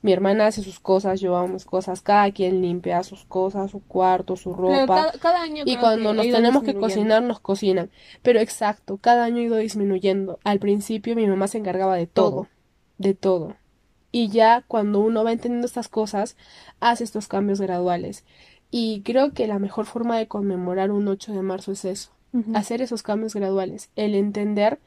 mi 0.00 0.12
hermana 0.12 0.46
hace 0.46 0.62
sus 0.62 0.78
cosas, 0.78 1.20
yo 1.20 1.36
hago 1.36 1.48
mis 1.48 1.64
cosas, 1.64 2.02
cada 2.02 2.30
quien 2.30 2.62
limpia 2.62 3.02
sus 3.02 3.24
cosas, 3.24 3.70
su 3.70 3.80
cuarto, 3.80 4.36
su 4.36 4.54
ropa. 4.54 5.12
cada, 5.20 5.42
año 5.42 5.64
y 5.66 5.76
cuando 5.76 6.14
nos 6.14 6.26
tenemos 6.26 6.62
que 6.62 6.74
cocinar, 6.74 7.22
nos 7.22 7.40
cocinan. 7.40 7.90
Pero 8.22 8.38
exacto, 8.38 8.98
cada 8.98 9.24
año 9.24 9.38
ha 9.38 9.44
ido 9.44 9.56
disminuyendo. 9.56 10.38
Al 10.44 10.60
principio 10.60 11.16
mi 11.16 11.26
mamá 11.26 11.48
se 11.48 11.58
encargaba 11.58 11.96
de 11.96 12.06
todo, 12.06 12.46
de 12.98 13.14
todo. 13.14 13.56
Y 14.12 14.28
ya 14.28 14.64
cuando 14.68 15.00
uno 15.00 15.24
va 15.24 15.32
entendiendo 15.32 15.66
estas 15.66 15.88
cosas, 15.88 16.36
hace 16.80 17.02
estos 17.04 17.26
cambios 17.26 17.60
graduales. 17.60 18.24
Y 18.70 19.02
creo 19.02 19.32
que 19.32 19.46
la 19.46 19.58
mejor 19.58 19.86
forma 19.86 20.16
de 20.16 20.28
conmemorar 20.28 20.92
un 20.92 21.08
8 21.08 21.32
de 21.32 21.42
marzo 21.42 21.72
es 21.72 21.84
eso, 21.84 22.10
hacer 22.54 22.82
esos 22.82 23.02
cambios 23.02 23.34
graduales, 23.34 23.90
el 23.96 24.14
entender 24.14 24.78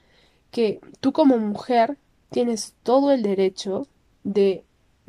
que 0.52 0.80
tú 1.00 1.12
como 1.12 1.38
mujer 1.38 1.97
tienes 2.30 2.76
todo 2.84 3.12
el 3.12 3.24
derecho 3.24 3.88
de 4.24 4.63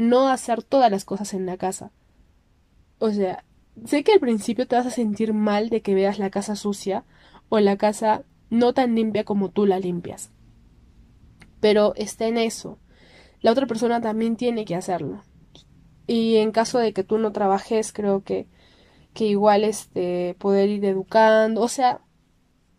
no 0.09 0.29
hacer 0.29 0.63
todas 0.63 0.91
las 0.91 1.05
cosas 1.05 1.35
en 1.35 1.47
la 1.47 1.57
casa. 1.57 1.93
O 2.99 3.11
sea, 3.11 3.45
sé 3.85 4.05
que 4.05 4.13
al 4.13 4.21
principio 4.21 4.67
te 4.67 4.77
vas 4.77 4.87
a 4.87 4.91
sentir 4.91 5.33
mal 5.33 5.71
de 5.71 5.83
que 5.83 5.95
veas 5.95 6.19
la 6.19 6.31
casa 6.31 6.57
sucia 6.57 7.05
o 7.49 7.59
la 7.61 7.77
casa 7.77 8.25
no 8.51 8.75
tan 8.75 8.95
limpia 8.95 9.25
como 9.25 9.51
tú 9.51 9.67
la 9.67 9.79
limpias. 9.79 10.31
pero 11.61 11.95
está 11.97 12.27
en 12.27 12.39
eso. 12.39 12.79
La 13.41 13.53
otra 13.53 13.67
persona 13.67 14.01
también 14.01 14.37
tiene 14.37 14.65
que 14.65 14.75
hacerlo. 14.75 15.23
Y 16.07 16.37
en 16.37 16.51
caso 16.53 16.79
de 16.79 16.93
que 16.93 17.05
tú 17.05 17.19
no 17.19 17.33
trabajes, 17.33 17.93
creo 17.93 18.25
que, 18.25 18.49
que 19.15 19.27
igual 19.27 19.65
este, 19.65 20.35
poder 20.39 20.69
ir 20.69 20.85
educando, 20.85 21.61
o 21.63 21.69
sea, 21.69 22.01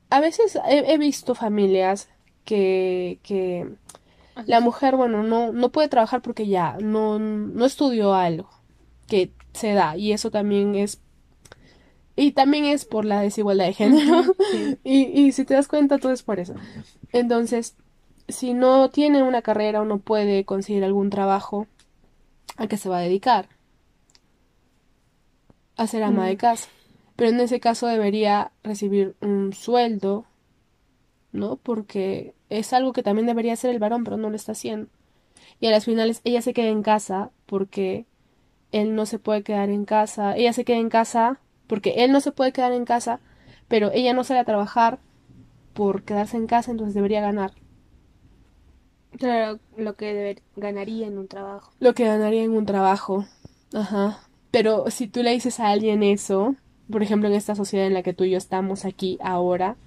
a 0.09 0.19
veces 0.19 0.59
he, 0.67 0.97
visto 0.97 1.33
familias 1.33 2.09
que, 2.45 3.19
que 3.23 3.73
la 4.45 4.59
mujer, 4.59 4.95
bueno, 4.95 5.23
no, 5.23 5.51
no 5.51 5.69
puede 5.69 5.87
trabajar 5.87 6.21
porque 6.21 6.47
ya 6.47 6.77
no, 6.81 7.19
no 7.19 7.65
estudió 7.65 8.13
algo 8.13 8.49
que 9.07 9.31
se 9.53 9.73
da 9.73 9.97
y 9.97 10.11
eso 10.11 10.31
también 10.31 10.75
es 10.75 11.01
y 12.15 12.31
también 12.31 12.65
es 12.65 12.85
por 12.85 13.05
la 13.05 13.21
desigualdad 13.21 13.65
de 13.65 13.73
género. 13.73 14.23
Y, 14.83 15.05
y 15.19 15.31
si 15.31 15.45
te 15.45 15.55
das 15.55 15.67
cuenta 15.67 15.97
todo 15.97 16.11
es 16.11 16.21
por 16.21 16.39
eso. 16.39 16.53
Entonces 17.11 17.75
si 18.27 18.53
no 18.53 18.89
tiene 18.89 19.23
una 19.23 19.41
carrera 19.41 19.81
o 19.81 19.85
no 19.85 19.99
puede 19.99 20.45
conseguir 20.45 20.83
algún 20.83 21.09
trabajo 21.09 21.67
a 22.57 22.67
qué 22.67 22.77
se 22.77 22.89
va 22.89 22.99
a 22.99 23.01
dedicar 23.01 23.49
a 25.75 25.87
ser 25.87 26.03
ama 26.03 26.27
de 26.27 26.37
casa. 26.37 26.69
Pero 27.15 27.29
en 27.29 27.39
ese 27.39 27.59
caso 27.59 27.87
debería 27.87 28.51
recibir 28.63 29.15
un 29.21 29.53
sueldo 29.53 30.25
no 31.31 31.57
porque 31.57 32.35
es 32.57 32.73
algo 32.73 32.93
que 32.93 33.03
también 33.03 33.27
debería 33.27 33.53
hacer 33.53 33.71
el 33.71 33.79
varón 33.79 34.03
pero 34.03 34.17
no 34.17 34.29
lo 34.29 34.35
está 34.35 34.53
haciendo 34.53 34.89
y 35.59 35.67
a 35.67 35.71
las 35.71 35.85
finales 35.85 36.21
ella 36.23 36.41
se 36.41 36.53
queda 36.53 36.67
en 36.67 36.83
casa 36.83 37.31
porque 37.45 38.05
él 38.71 38.95
no 38.95 39.05
se 39.05 39.19
puede 39.19 39.43
quedar 39.43 39.69
en 39.69 39.85
casa, 39.85 40.35
ella 40.35 40.51
se 40.51 40.65
queda 40.65 40.77
en 40.77 40.89
casa 40.89 41.39
porque 41.67 42.03
él 42.03 42.11
no 42.11 42.19
se 42.19 42.31
puede 42.31 42.51
quedar 42.51 42.73
en 42.73 42.85
casa, 42.85 43.19
pero 43.67 43.91
ella 43.93 44.13
no 44.13 44.23
sale 44.23 44.39
a 44.39 44.45
trabajar 44.45 44.99
por 45.73 46.03
quedarse 46.03 46.37
en 46.37 46.47
casa, 46.47 46.71
entonces 46.71 46.93
debería 46.93 47.21
ganar. 47.21 47.53
Claro, 49.17 49.59
lo 49.77 49.95
que 49.95 50.41
ganaría 50.55 51.07
en 51.07 51.17
un 51.17 51.27
trabajo. 51.27 51.71
Lo 51.79 51.93
que 51.93 52.05
ganaría 52.05 52.43
en 52.43 52.51
un 52.51 52.65
trabajo. 52.65 53.25
Ajá. 53.73 54.19
Pero 54.51 54.89
si 54.89 55.07
tú 55.07 55.23
le 55.23 55.31
dices 55.31 55.59
a 55.59 55.69
alguien 55.69 56.03
eso, 56.03 56.55
por 56.91 57.03
ejemplo, 57.03 57.29
en 57.29 57.35
esta 57.35 57.55
sociedad 57.55 57.87
en 57.87 57.93
la 57.93 58.03
que 58.03 58.13
tú 58.13 58.23
y 58.23 58.31
yo 58.31 58.37
estamos 58.37 58.85
aquí 58.85 59.17
ahora, 59.21 59.77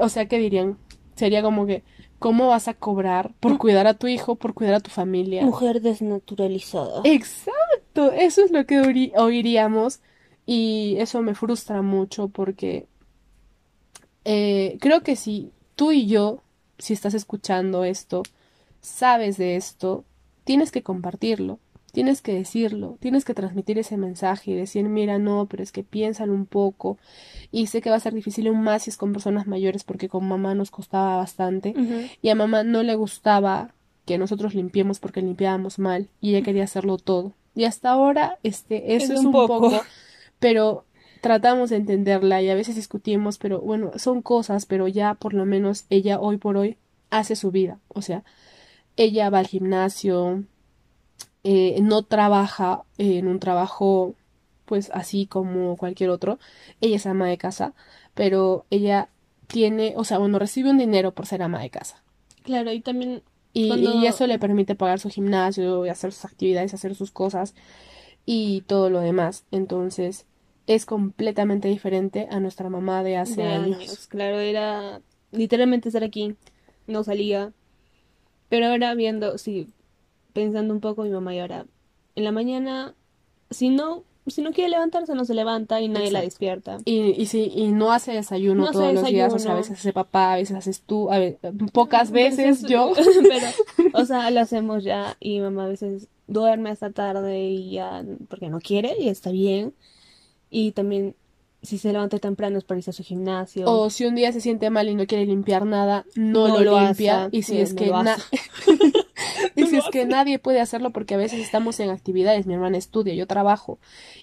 o 0.00 0.08
sea, 0.08 0.26
¿qué 0.26 0.38
dirían? 0.38 0.78
Sería 1.16 1.42
como 1.42 1.66
que, 1.66 1.82
¿cómo 2.20 2.48
vas 2.48 2.68
a 2.68 2.74
cobrar 2.74 3.34
por 3.40 3.58
cuidar 3.58 3.88
a 3.88 3.94
tu 3.94 4.06
hijo, 4.06 4.36
por 4.36 4.54
cuidar 4.54 4.74
a 4.74 4.80
tu 4.80 4.90
familia? 4.90 5.42
Mujer 5.44 5.80
desnaturalizada. 5.82 7.00
Exacto 7.04 7.76
eso 8.04 8.44
es 8.44 8.50
lo 8.50 8.66
que 8.66 8.80
oiríamos 9.16 10.00
y 10.44 10.96
eso 10.98 11.22
me 11.22 11.34
frustra 11.34 11.82
mucho 11.82 12.28
porque 12.28 12.86
eh, 14.24 14.78
creo 14.80 15.02
que 15.02 15.16
si 15.16 15.52
tú 15.74 15.92
y 15.92 16.06
yo, 16.06 16.42
si 16.78 16.92
estás 16.92 17.14
escuchando 17.14 17.84
esto, 17.84 18.22
sabes 18.80 19.36
de 19.38 19.56
esto, 19.56 20.04
tienes 20.44 20.70
que 20.70 20.82
compartirlo, 20.82 21.58
tienes 21.96 22.20
que 22.20 22.34
decirlo, 22.34 22.98
tienes 23.00 23.24
que 23.24 23.32
transmitir 23.32 23.78
ese 23.78 23.96
mensaje 23.96 24.50
y 24.50 24.54
decir, 24.54 24.84
mira, 24.84 25.18
no, 25.18 25.46
pero 25.46 25.62
es 25.62 25.72
que 25.72 25.82
piensan 25.82 26.28
un 26.28 26.44
poco 26.44 26.98
y 27.50 27.68
sé 27.68 27.80
que 27.80 27.88
va 27.88 27.96
a 27.96 28.00
ser 28.00 28.12
difícil 28.12 28.48
aún 28.48 28.62
más 28.62 28.82
si 28.82 28.90
es 28.90 28.98
con 28.98 29.14
personas 29.14 29.46
mayores 29.46 29.82
porque 29.82 30.10
con 30.10 30.28
mamá 30.28 30.54
nos 30.54 30.70
costaba 30.70 31.16
bastante 31.16 31.74
y 32.20 32.28
a 32.28 32.34
mamá 32.34 32.64
no 32.64 32.82
le 32.82 32.96
gustaba 32.96 33.72
que 34.04 34.18
nosotros 34.18 34.54
limpiemos 34.54 35.00
porque 35.00 35.22
limpiábamos 35.22 35.78
mal 35.78 36.10
y 36.20 36.34
ella 36.34 36.44
quería 36.44 36.64
hacerlo 36.64 36.98
todo. 36.98 37.32
Y 37.54 37.64
hasta 37.64 37.88
ahora, 37.88 38.38
este, 38.42 38.94
eso 38.96 39.14
es, 39.14 39.20
un, 39.20 39.32
poco. 39.32 39.72
pero 40.38 40.84
tratamos 41.22 41.70
de 41.70 41.76
entenderla 41.76 42.42
y 42.42 42.50
a 42.50 42.54
veces 42.54 42.76
discutimos, 42.76 43.38
pero 43.38 43.62
bueno, 43.62 43.92
son 43.96 44.20
cosas, 44.20 44.66
pero 44.66 44.86
ya 44.86 45.14
por 45.14 45.32
lo 45.32 45.46
menos 45.46 45.86
ella 45.88 46.20
hoy 46.20 46.36
por 46.36 46.58
hoy 46.58 46.76
hace 47.08 47.36
su 47.36 47.50
vida. 47.52 47.78
O 47.88 48.02
sea, 48.02 48.22
ella 48.98 49.30
va 49.30 49.38
al 49.38 49.46
gimnasio, 49.46 50.44
eh, 51.48 51.78
no 51.80 52.02
trabaja 52.02 52.82
en 52.98 53.28
un 53.28 53.38
trabajo 53.38 54.16
pues 54.64 54.90
así 54.92 55.26
como 55.26 55.76
cualquier 55.76 56.10
otro. 56.10 56.40
Ella 56.80 56.96
es 56.96 57.06
ama 57.06 57.28
de 57.28 57.38
casa, 57.38 57.72
pero 58.14 58.66
ella 58.70 59.10
tiene, 59.46 59.94
o 59.96 60.02
sea, 60.02 60.18
bueno, 60.18 60.40
recibe 60.40 60.70
un 60.70 60.78
dinero 60.78 61.12
por 61.12 61.24
ser 61.26 61.42
ama 61.42 61.60
de 61.60 61.70
casa. 61.70 62.02
Claro, 62.42 62.72
y 62.72 62.80
también 62.80 63.22
y, 63.52 64.04
eso 64.06 64.26
le 64.26 64.40
permite 64.40 64.74
pagar 64.74 64.98
su 64.98 65.08
gimnasio, 65.08 65.86
y 65.86 65.88
hacer 65.88 66.12
sus 66.12 66.24
actividades, 66.24 66.74
hacer 66.74 66.96
sus 66.96 67.12
cosas 67.12 67.54
y 68.24 68.62
todo 68.62 68.90
lo 68.90 68.98
demás. 68.98 69.44
Entonces, 69.52 70.26
es 70.66 70.84
completamente 70.84 71.68
diferente 71.68 72.26
a 72.28 72.40
nuestra 72.40 72.68
mamá 72.70 73.04
de 73.04 73.18
hace 73.18 73.44
años. 73.44 74.08
Claro, 74.08 74.40
era 74.40 75.00
literalmente 75.30 75.90
estar 75.90 76.02
aquí, 76.02 76.34
no 76.88 77.04
salía. 77.04 77.52
Pero 78.48 78.66
ahora 78.66 78.94
viendo, 78.94 79.38
sí, 79.38 79.68
pensando 80.36 80.74
un 80.74 80.80
poco 80.80 81.02
mi 81.02 81.10
mamá 81.10 81.34
y 81.34 81.40
ahora, 81.40 81.64
en 82.14 82.24
la 82.24 82.30
mañana, 82.30 82.94
si 83.50 83.70
no 83.70 84.04
si 84.28 84.42
no 84.42 84.52
quiere 84.52 84.70
levantarse, 84.70 85.14
no 85.14 85.24
se 85.24 85.34
levanta 85.34 85.80
y 85.80 85.88
nadie 85.88 86.10
la 86.10 86.20
despierta. 86.20 86.78
Y, 86.84 87.14
y, 87.16 87.26
si, 87.26 87.44
y 87.54 87.68
no 87.68 87.92
hace 87.92 88.12
desayuno 88.12 88.70
todos 88.72 88.92
los 88.92 89.04
días, 89.04 89.32
o 89.32 89.38
sea, 89.38 89.52
a 89.52 89.54
veces 89.54 89.78
hace 89.78 89.92
papá, 89.92 90.32
a 90.32 90.36
veces 90.36 90.56
haces 90.56 90.82
tú, 90.82 91.12
a 91.12 91.18
ver, 91.20 91.38
pocas 91.72 92.10
veces 92.10 92.62
yo. 92.68 92.92
Pero, 92.96 93.46
o 93.94 94.04
sea, 94.04 94.28
lo 94.32 94.40
hacemos 94.46 94.82
ya 94.82 95.16
y 95.20 95.38
mamá 95.38 95.66
a 95.66 95.68
veces 95.68 96.08
duerme 96.26 96.70
hasta 96.70 96.90
tarde 96.90 97.40
y 97.40 97.70
ya, 97.70 98.04
porque 98.28 98.48
no 98.48 98.58
quiere 98.60 98.96
y 98.98 99.08
está 99.08 99.30
bien. 99.30 99.74
Y 100.50 100.72
también 100.72 101.14
si 101.62 101.78
se 101.78 101.92
levanta 101.92 102.18
temprano 102.18 102.58
es 102.58 102.64
para 102.64 102.78
irse 102.78 102.90
a 102.90 102.94
su 102.94 103.02
gimnasio. 103.02 103.70
O 103.70 103.90
si 103.90 104.06
un 104.06 104.14
día 104.14 104.32
se 104.32 104.40
siente 104.40 104.70
mal 104.70 104.88
y 104.88 104.94
no 104.94 105.06
quiere 105.06 105.26
limpiar 105.26 105.66
nada, 105.66 106.04
no, 106.14 106.48
lo, 106.48 106.80
limpia. 106.80 107.28
y 107.32 107.42
si 107.42 107.58
es 107.58 107.74
que 107.74 107.92
y 109.56 109.66
si 109.66 109.76
es 109.76 109.84
que 109.90 110.06
nadie 110.06 110.38
puede 110.38 110.60
hacerlo 110.60 110.90
porque 110.90 111.14
a 111.14 111.18
veces 111.18 111.40
estamos 111.40 111.80
en 111.80 111.90
actividades, 111.90 112.46
mi 112.46 112.54
hermana 112.54 112.78
estudia, 112.78 113.14
yo 113.14 113.26
trabajo 113.26 113.78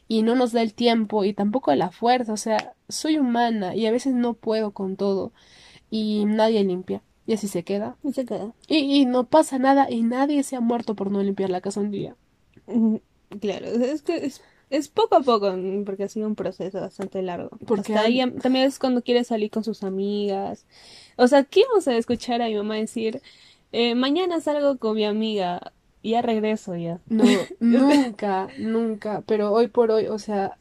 y 0.08 0.24
no 0.24 0.36
nos 0.36 0.52
da 0.52 0.62
el 0.62 0.74
tiempo 0.74 1.24
y 1.24 1.34
tampoco 1.34 1.74
la 1.76 1.92
fuerza, 1.92 2.34
o 2.34 2.38
sea, 2.38 2.74
soy 2.90 3.18
humana 3.18 3.76
y 3.76 3.86
a 3.86 3.92
veces 3.92 4.14
no 4.14 4.34
puedo 4.34 4.72
con 4.72 4.96
todo 4.96 5.34
y 5.90 6.26
nadie 6.26 6.64
limpia. 6.64 7.02
Y 7.26 7.34
así 7.34 7.48
se 7.48 7.64
queda. 7.64 7.96
Y 8.04 8.12
se 8.12 8.26
queda. 8.26 8.54
Y, 8.68 8.80
y 8.80 9.06
no 9.06 9.24
pasa 9.24 9.58
nada 9.58 9.90
y 9.90 10.04
nadie 10.04 10.44
se 10.44 10.58
ha 10.58 10.60
muerto 10.60 10.94
por 10.94 11.10
no 11.10 11.24
limpiar 11.24 11.50
la 11.50 11.62
casa 11.62 11.80
un 11.80 11.90
día. 11.92 12.18
Mm, 12.68 12.98
claro, 13.40 13.68
es 13.68 14.02
que 14.02 14.26
es 14.26 14.42
es 14.74 14.88
poco 14.88 15.16
a 15.16 15.22
poco, 15.22 15.54
porque 15.86 16.06
ha 16.06 16.10
sido 16.10 16.26
un 16.26 16.34
proceso 16.34 16.82
bastante 16.82 17.22
largo. 17.22 17.52
Porque 17.68 17.96
ahí 17.96 18.20
también 18.42 18.66
es 18.66 18.80
cuando 18.80 19.04
quiere 19.04 19.24
salir 19.24 19.52
con 19.52 19.64
sus 19.64 19.84
amigas. 19.84 20.66
O 21.16 21.28
sea, 21.28 21.44
¿qué 21.44 21.62
vamos 21.70 21.88
a 21.88 21.96
escuchar 21.96 22.42
a 22.42 22.48
mi 22.48 22.56
mamá 22.56 22.78
decir? 22.78 23.22
Eh, 23.74 23.96
mañana 23.96 24.40
salgo 24.40 24.78
con 24.78 24.96
mi 24.96 25.04
amiga 25.04 25.74
y 26.04 26.12
ya 26.12 26.22
regreso 26.22 26.76
ya. 26.76 27.02
No, 27.08 27.24
nunca, 27.60 28.48
nunca. 28.60 29.24
Pero 29.26 29.52
hoy 29.52 29.68
por 29.68 29.90
hoy, 29.90 30.06
o 30.06 30.20
sea, 30.20 30.60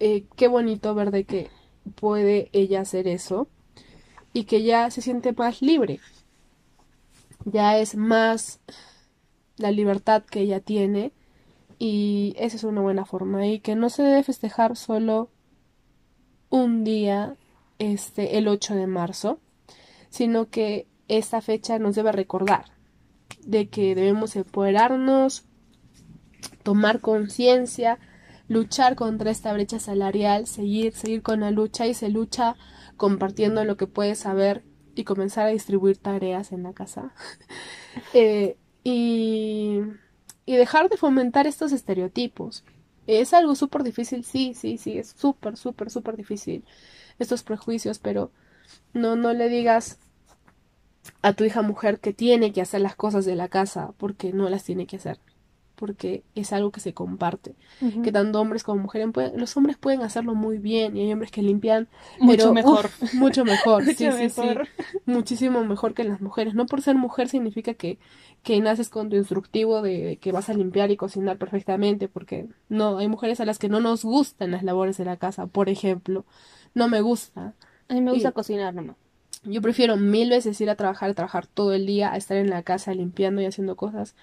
eh, 0.00 0.26
qué 0.36 0.48
bonito 0.48 0.94
ver 0.94 1.10
de 1.10 1.24
que 1.24 1.50
puede 1.94 2.50
ella 2.52 2.82
hacer 2.82 3.08
eso 3.08 3.48
y 4.34 4.44
que 4.44 4.62
ya 4.62 4.90
se 4.90 5.00
siente 5.00 5.32
más 5.32 5.62
libre. 5.62 5.98
Ya 7.46 7.78
es 7.78 7.96
más 7.96 8.60
la 9.56 9.70
libertad 9.70 10.22
que 10.22 10.40
ella 10.40 10.60
tiene 10.60 11.12
y 11.78 12.34
esa 12.36 12.56
es 12.56 12.64
una 12.64 12.82
buena 12.82 13.06
forma 13.06 13.46
y 13.46 13.60
que 13.60 13.76
no 13.76 13.88
se 13.88 14.02
debe 14.02 14.22
festejar 14.22 14.76
solo 14.76 15.30
un 16.50 16.84
día 16.84 17.36
este 17.78 18.36
el 18.36 18.46
8 18.46 18.74
de 18.74 18.86
marzo 18.86 19.40
sino 20.10 20.50
que 20.50 20.86
esta 21.08 21.40
fecha 21.40 21.78
nos 21.78 21.94
debe 21.94 22.12
recordar 22.12 22.66
de 23.44 23.68
que 23.68 23.94
debemos 23.94 24.36
empoderarnos 24.36 25.44
tomar 26.62 27.00
conciencia 27.00 27.98
luchar 28.48 28.94
contra 28.96 29.30
esta 29.30 29.52
brecha 29.52 29.78
salarial 29.78 30.46
seguir 30.46 30.94
seguir 30.94 31.22
con 31.22 31.40
la 31.40 31.50
lucha 31.50 31.86
y 31.86 31.94
se 31.94 32.08
lucha 32.08 32.56
compartiendo 32.96 33.64
lo 33.64 33.76
que 33.76 33.86
puedes 33.86 34.18
saber 34.18 34.64
y 34.94 35.04
comenzar 35.04 35.46
a 35.46 35.50
distribuir 35.50 35.96
tareas 35.96 36.52
en 36.52 36.62
la 36.62 36.72
casa 36.72 37.14
eh, 38.14 38.56
y 38.84 39.80
y 40.44 40.56
dejar 40.56 40.88
de 40.88 40.96
fomentar 40.96 41.46
estos 41.46 41.72
estereotipos. 41.72 42.64
Es 43.06 43.34
algo 43.34 43.54
súper 43.54 43.82
difícil, 43.82 44.24
sí, 44.24 44.54
sí, 44.54 44.78
sí, 44.78 44.98
es 44.98 45.14
súper, 45.16 45.56
súper, 45.56 45.90
súper 45.90 46.16
difícil 46.16 46.64
estos 47.18 47.42
prejuicios, 47.42 47.98
pero 47.98 48.30
no, 48.92 49.16
no 49.16 49.32
le 49.32 49.48
digas 49.48 49.98
a 51.22 51.32
tu 51.32 51.44
hija 51.44 51.62
mujer 51.62 52.00
que 52.00 52.12
tiene 52.12 52.52
que 52.52 52.62
hacer 52.62 52.80
las 52.80 52.96
cosas 52.96 53.24
de 53.24 53.36
la 53.36 53.48
casa 53.48 53.92
porque 53.98 54.32
no 54.32 54.48
las 54.48 54.64
tiene 54.64 54.86
que 54.86 54.96
hacer 54.96 55.18
porque 55.82 56.22
es 56.36 56.52
algo 56.52 56.70
que 56.70 56.78
se 56.78 56.94
comparte. 56.94 57.56
Que 58.04 58.12
tanto 58.12 58.40
hombres 58.40 58.62
como 58.62 58.82
mujeres 58.82 59.08
pueden, 59.12 59.40
los 59.40 59.56
hombres 59.56 59.76
pueden 59.76 60.02
hacerlo 60.02 60.36
muy 60.36 60.58
bien 60.58 60.96
y 60.96 61.00
hay 61.00 61.12
hombres 61.12 61.32
que 61.32 61.42
limpian 61.42 61.88
mucho 62.20 62.54
mejor. 62.54 62.88
mucho 63.14 63.44
mejor, 63.44 63.84
sí, 63.86 63.94
sí, 63.96 64.28
sí. 64.28 64.42
Muchísimo 65.06 65.64
mejor 65.64 65.92
que 65.92 66.04
las 66.04 66.20
mujeres. 66.20 66.54
No 66.54 66.66
por 66.66 66.82
ser 66.82 66.94
mujer 66.94 67.28
significa 67.28 67.74
que, 67.74 67.98
que 68.44 68.60
naces 68.60 68.90
con 68.90 69.10
tu 69.10 69.16
instructivo 69.16 69.82
de 69.82 70.18
que 70.20 70.30
vas 70.30 70.48
a 70.50 70.54
limpiar 70.54 70.92
y 70.92 70.96
cocinar 70.96 71.36
perfectamente, 71.36 72.06
porque 72.06 72.46
no, 72.68 72.98
hay 72.98 73.08
mujeres 73.08 73.40
a 73.40 73.44
las 73.44 73.58
que 73.58 73.68
no 73.68 73.80
nos 73.80 74.04
gustan 74.04 74.52
las 74.52 74.62
labores 74.62 74.98
de 74.98 75.04
la 75.04 75.16
casa, 75.16 75.48
por 75.48 75.68
ejemplo. 75.68 76.24
No 76.74 76.88
me 76.88 77.00
gusta. 77.00 77.54
A 77.88 77.94
mí 77.94 78.00
me 78.00 78.12
gusta 78.12 78.30
cocinar 78.30 78.72
nomás. 78.72 79.01
Yo 79.44 79.60
prefiero 79.60 79.96
mil 79.96 80.30
veces 80.30 80.60
ir 80.60 80.70
a 80.70 80.76
trabajar, 80.76 81.14
trabajar 81.14 81.46
todo 81.46 81.72
el 81.72 81.86
día, 81.86 82.12
a 82.12 82.16
estar 82.16 82.36
en 82.36 82.50
la 82.50 82.62
casa 82.62 82.94
limpiando 82.94 83.42
y 83.42 83.46
haciendo 83.46 83.76
cosas. 83.76 84.14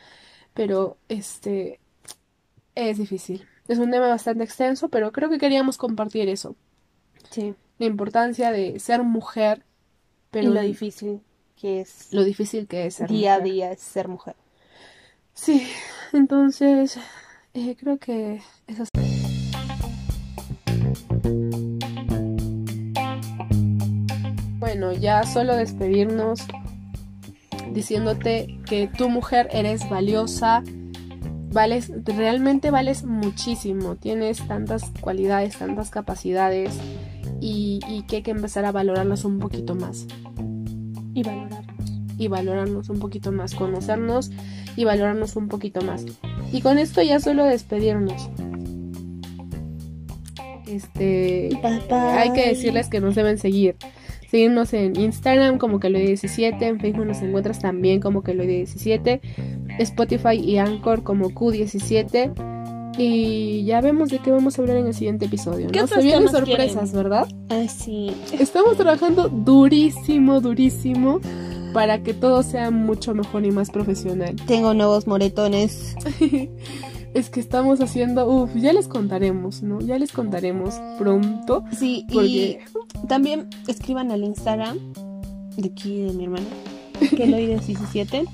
Pero 0.54 0.98
este 1.10 1.80
es 2.76 2.98
difícil. 2.98 3.46
Es 3.68 3.78
un 3.80 3.92
tema 3.92 4.08
bastante 4.08 4.44
extenso, 4.44 4.90
pero 4.90 5.12
creo 5.12 5.30
que 5.30 5.38
queríamos 5.38 5.78
compartir 5.78 6.30
eso. 6.30 6.56
Sí. 7.30 7.54
La 7.78 7.86
importancia 7.86 8.52
de 8.52 8.80
ser 8.80 9.04
mujer, 9.04 9.64
pero 10.32 10.50
y 10.50 10.54
lo 10.54 10.62
difícil 10.62 11.22
que 11.60 11.82
es 11.82 12.08
lo 12.12 12.24
difícil 12.24 12.68
que 12.68 12.86
es 12.86 12.96
ser 12.96 13.10
día 13.10 13.36
a 13.36 13.40
día 13.40 13.72
es 13.72 13.82
ser 13.82 14.08
mujer. 14.08 14.36
Sí, 15.34 15.68
entonces 16.14 16.98
eh, 17.54 17.76
creo 17.78 17.98
que 17.98 18.42
eso 18.68 18.84
es. 18.84 19.09
Bueno, 24.80 24.94
ya 24.98 25.24
solo 25.26 25.58
despedirnos 25.58 26.40
diciéndote 27.74 28.60
que 28.66 28.88
tu 28.88 29.10
mujer 29.10 29.50
eres 29.52 29.90
valiosa, 29.90 30.64
vales, 31.52 31.92
realmente 32.06 32.72
vales 32.72 33.04
muchísimo, 33.04 33.98
tienes 33.98 34.48
tantas 34.48 34.90
cualidades, 35.02 35.58
tantas 35.58 35.90
capacidades 35.90 36.80
y, 37.42 37.82
y 37.90 38.04
que 38.04 38.18
hay 38.18 38.22
que 38.22 38.32
empezar 38.32 38.64
a 38.64 38.72
valorarlas 38.72 39.26
un 39.26 39.40
poquito 39.40 39.76
más 39.76 40.08
Y 41.14 41.24
valorarnos. 41.24 41.92
y 42.18 42.28
valorarnos 42.30 42.88
un 42.90 43.00
poquito 43.00 43.34
más, 43.34 43.56
conocernos 43.56 44.32
y 44.78 44.86
valorarnos 44.86 45.36
un 45.36 45.50
poquito 45.50 45.82
más. 45.82 46.06
Y 46.54 46.62
con 46.62 46.78
esto 46.80 47.02
ya 47.02 47.20
solo 47.20 47.44
despedirnos. 47.44 48.30
Este, 50.68 51.50
Bye, 51.62 51.82
bye. 51.90 51.98
hay 51.98 52.32
que 52.32 52.48
decirles 52.48 52.88
que 52.88 53.02
nos 53.02 53.16
deben 53.16 53.38
seguir. 53.38 53.76
Seguirnos 54.30 54.74
en 54.74 55.00
Instagram 55.00 55.58
como 55.58 55.80
que 55.80 55.90
lo 55.90 55.98
17, 55.98 56.68
en 56.68 56.80
Facebook 56.80 57.06
nos 57.06 57.22
encuentras 57.22 57.60
también 57.60 58.00
como 58.00 58.22
que 58.22 58.34
lo 58.36 58.44
17, 58.44 59.22
Spotify 59.80 60.36
y 60.36 60.58
Anchor 60.58 61.04
como 61.04 61.32
Q17. 61.32 62.34
Y 62.98 63.64
ya 63.64 63.82
vemos 63.82 64.10
de 64.10 64.20
qué 64.20 64.30
vamos 64.32 64.58
a 64.58 64.62
hablar 64.62 64.78
en 64.78 64.88
el 64.88 64.94
siguiente 64.94 65.26
episodio. 65.26 65.70
¿Qué 65.70 65.80
¿no? 65.80 65.88
Se 65.88 66.02
vienen 66.02 66.28
sorpresas, 66.28 66.92
quieren? 66.92 66.94
¿verdad? 66.94 67.28
Ah, 67.50 67.66
sí. 67.68 68.12
Estamos 68.38 68.76
trabajando 68.78 69.30
durísimo, 69.30 70.42
durísimo 70.42 71.22
para 71.74 72.04
que 72.04 72.14
todo 72.14 72.44
sea 72.44 72.72
mucho 72.72 73.16
mejor 73.16 73.46
y 73.46 73.52
más 73.52 73.70
profesional. 73.72 74.36
Tengo 74.48 74.74
nuevos 74.74 75.08
moretones. 75.08 75.96
es 77.14 77.30
que 77.30 77.40
estamos 77.40 77.82
haciendo, 77.82 78.28
uff, 78.30 78.56
ya 78.56 78.74
les 78.74 78.88
contaremos, 78.88 79.64
¿no? 79.64 79.80
Ya 79.82 79.98
les 79.98 80.12
contaremos 80.12 80.76
pronto. 80.98 81.64
Sí, 81.72 82.06
Porque- 82.12 82.60
y 83.04 83.08
también 83.08 83.48
escriban 83.68 84.12
al 84.12 84.24
Instagram 84.24 84.78
de 85.58 85.70
aquí 85.70 86.02
de 86.02 86.14
mi 86.14 86.26
hermana, 86.26 86.46
que 87.16 87.28
lo 87.28 87.38
17. 87.38 88.26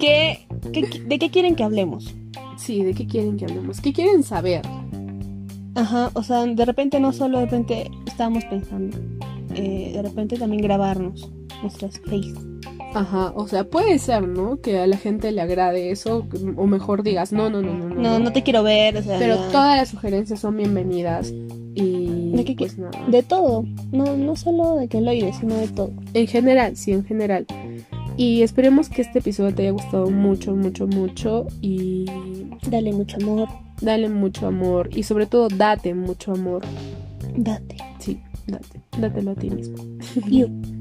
¿Qué, 0.00 0.46
qué, 0.72 1.02
¿De 1.06 1.18
qué 1.18 1.30
quieren 1.30 1.54
que 1.54 1.62
hablemos? 1.64 2.14
Sí, 2.56 2.82
¿de 2.82 2.94
qué 2.94 3.06
quieren 3.06 3.36
que 3.36 3.44
hablemos? 3.44 3.80
¿Qué 3.80 3.92
quieren 3.92 4.22
saber? 4.22 4.62
Ajá, 5.74 6.10
o 6.14 6.22
sea, 6.22 6.44
de 6.44 6.64
repente 6.64 7.00
no 7.00 7.12
solo 7.12 7.38
de 7.38 7.44
repente 7.46 7.90
estábamos 8.06 8.44
pensando, 8.44 8.98
eh, 9.54 9.92
de 9.94 10.02
repente 10.02 10.36
también 10.36 10.62
grabarnos 10.62 11.30
nuestras 11.62 11.98
face. 12.00 12.34
Ajá, 12.94 13.32
o 13.34 13.48
sea, 13.48 13.64
puede 13.64 13.98
ser, 13.98 14.28
¿no? 14.28 14.60
Que 14.60 14.78
a 14.78 14.86
la 14.86 14.96
gente 14.96 15.32
le 15.32 15.40
agrade 15.40 15.90
eso, 15.90 16.26
o 16.56 16.66
mejor 16.66 17.02
digas, 17.02 17.32
no, 17.32 17.48
no, 17.50 17.62
no, 17.62 17.72
no, 17.74 17.88
no. 17.88 17.94
No, 18.00 18.18
no 18.18 18.32
te 18.32 18.42
quiero 18.42 18.62
ver, 18.62 18.96
o 18.98 19.02
sea, 19.02 19.18
Pero 19.18 19.36
ya. 19.36 19.48
todas 19.48 19.76
las 19.78 19.88
sugerencias 19.88 20.40
son 20.40 20.56
bienvenidas. 20.56 21.32
Y 21.74 22.32
¿De 22.32 22.44
qué 22.44 22.54
pues 22.54 22.76
nada. 22.76 22.90
de 23.08 23.22
todo, 23.22 23.64
no, 23.92 24.16
no 24.16 24.36
solo 24.36 24.76
de 24.76 24.88
queloides, 24.88 25.36
sino 25.36 25.54
de 25.56 25.68
todo. 25.68 25.90
En 26.12 26.26
general, 26.26 26.76
sí, 26.76 26.92
en 26.92 27.04
general. 27.04 27.46
Y 28.18 28.42
esperemos 28.42 28.90
que 28.90 29.00
este 29.00 29.20
episodio 29.20 29.54
te 29.54 29.62
haya 29.62 29.70
gustado 29.70 30.10
mucho, 30.10 30.54
mucho, 30.54 30.86
mucho. 30.86 31.46
Y 31.62 32.04
Dale 32.70 32.92
mucho 32.92 33.16
amor, 33.22 33.48
dale 33.80 34.08
mucho 34.10 34.46
amor. 34.46 34.90
Y 34.92 35.02
sobre 35.04 35.26
todo, 35.26 35.48
date 35.48 35.94
mucho 35.94 36.32
amor. 36.32 36.62
date. 37.36 37.76
Sí, 37.98 38.20
date. 38.46 38.80
Dátelo 38.98 39.30
a 39.30 39.34
ti 39.34 39.48
mismo. 39.50 39.76
You. 40.28 40.48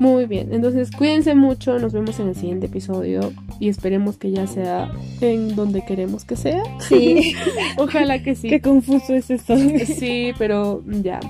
Muy 0.00 0.24
bien, 0.24 0.48
entonces 0.52 0.90
cuídense 0.90 1.34
mucho. 1.34 1.78
Nos 1.78 1.92
vemos 1.92 2.18
en 2.20 2.28
el 2.28 2.34
siguiente 2.34 2.66
episodio. 2.66 3.32
Y 3.60 3.68
esperemos 3.68 4.16
que 4.16 4.30
ya 4.30 4.46
sea 4.46 4.90
en 5.20 5.54
donde 5.54 5.84
queremos 5.84 6.24
que 6.24 6.36
sea. 6.36 6.62
Sí, 6.88 7.34
Ojalá 7.76 8.22
que 8.22 8.34
sí. 8.34 8.48
qué 8.48 8.62
confuso 8.62 9.14
es 9.14 9.30
eso. 9.30 9.54
Sí, 9.84 10.32
pero 10.38 10.82
ya. 10.86 11.20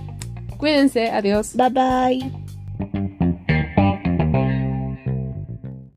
Cuídense. 0.57 1.11
Adiós. 1.11 1.57
Bye 1.57 1.71
bye. 1.71 2.40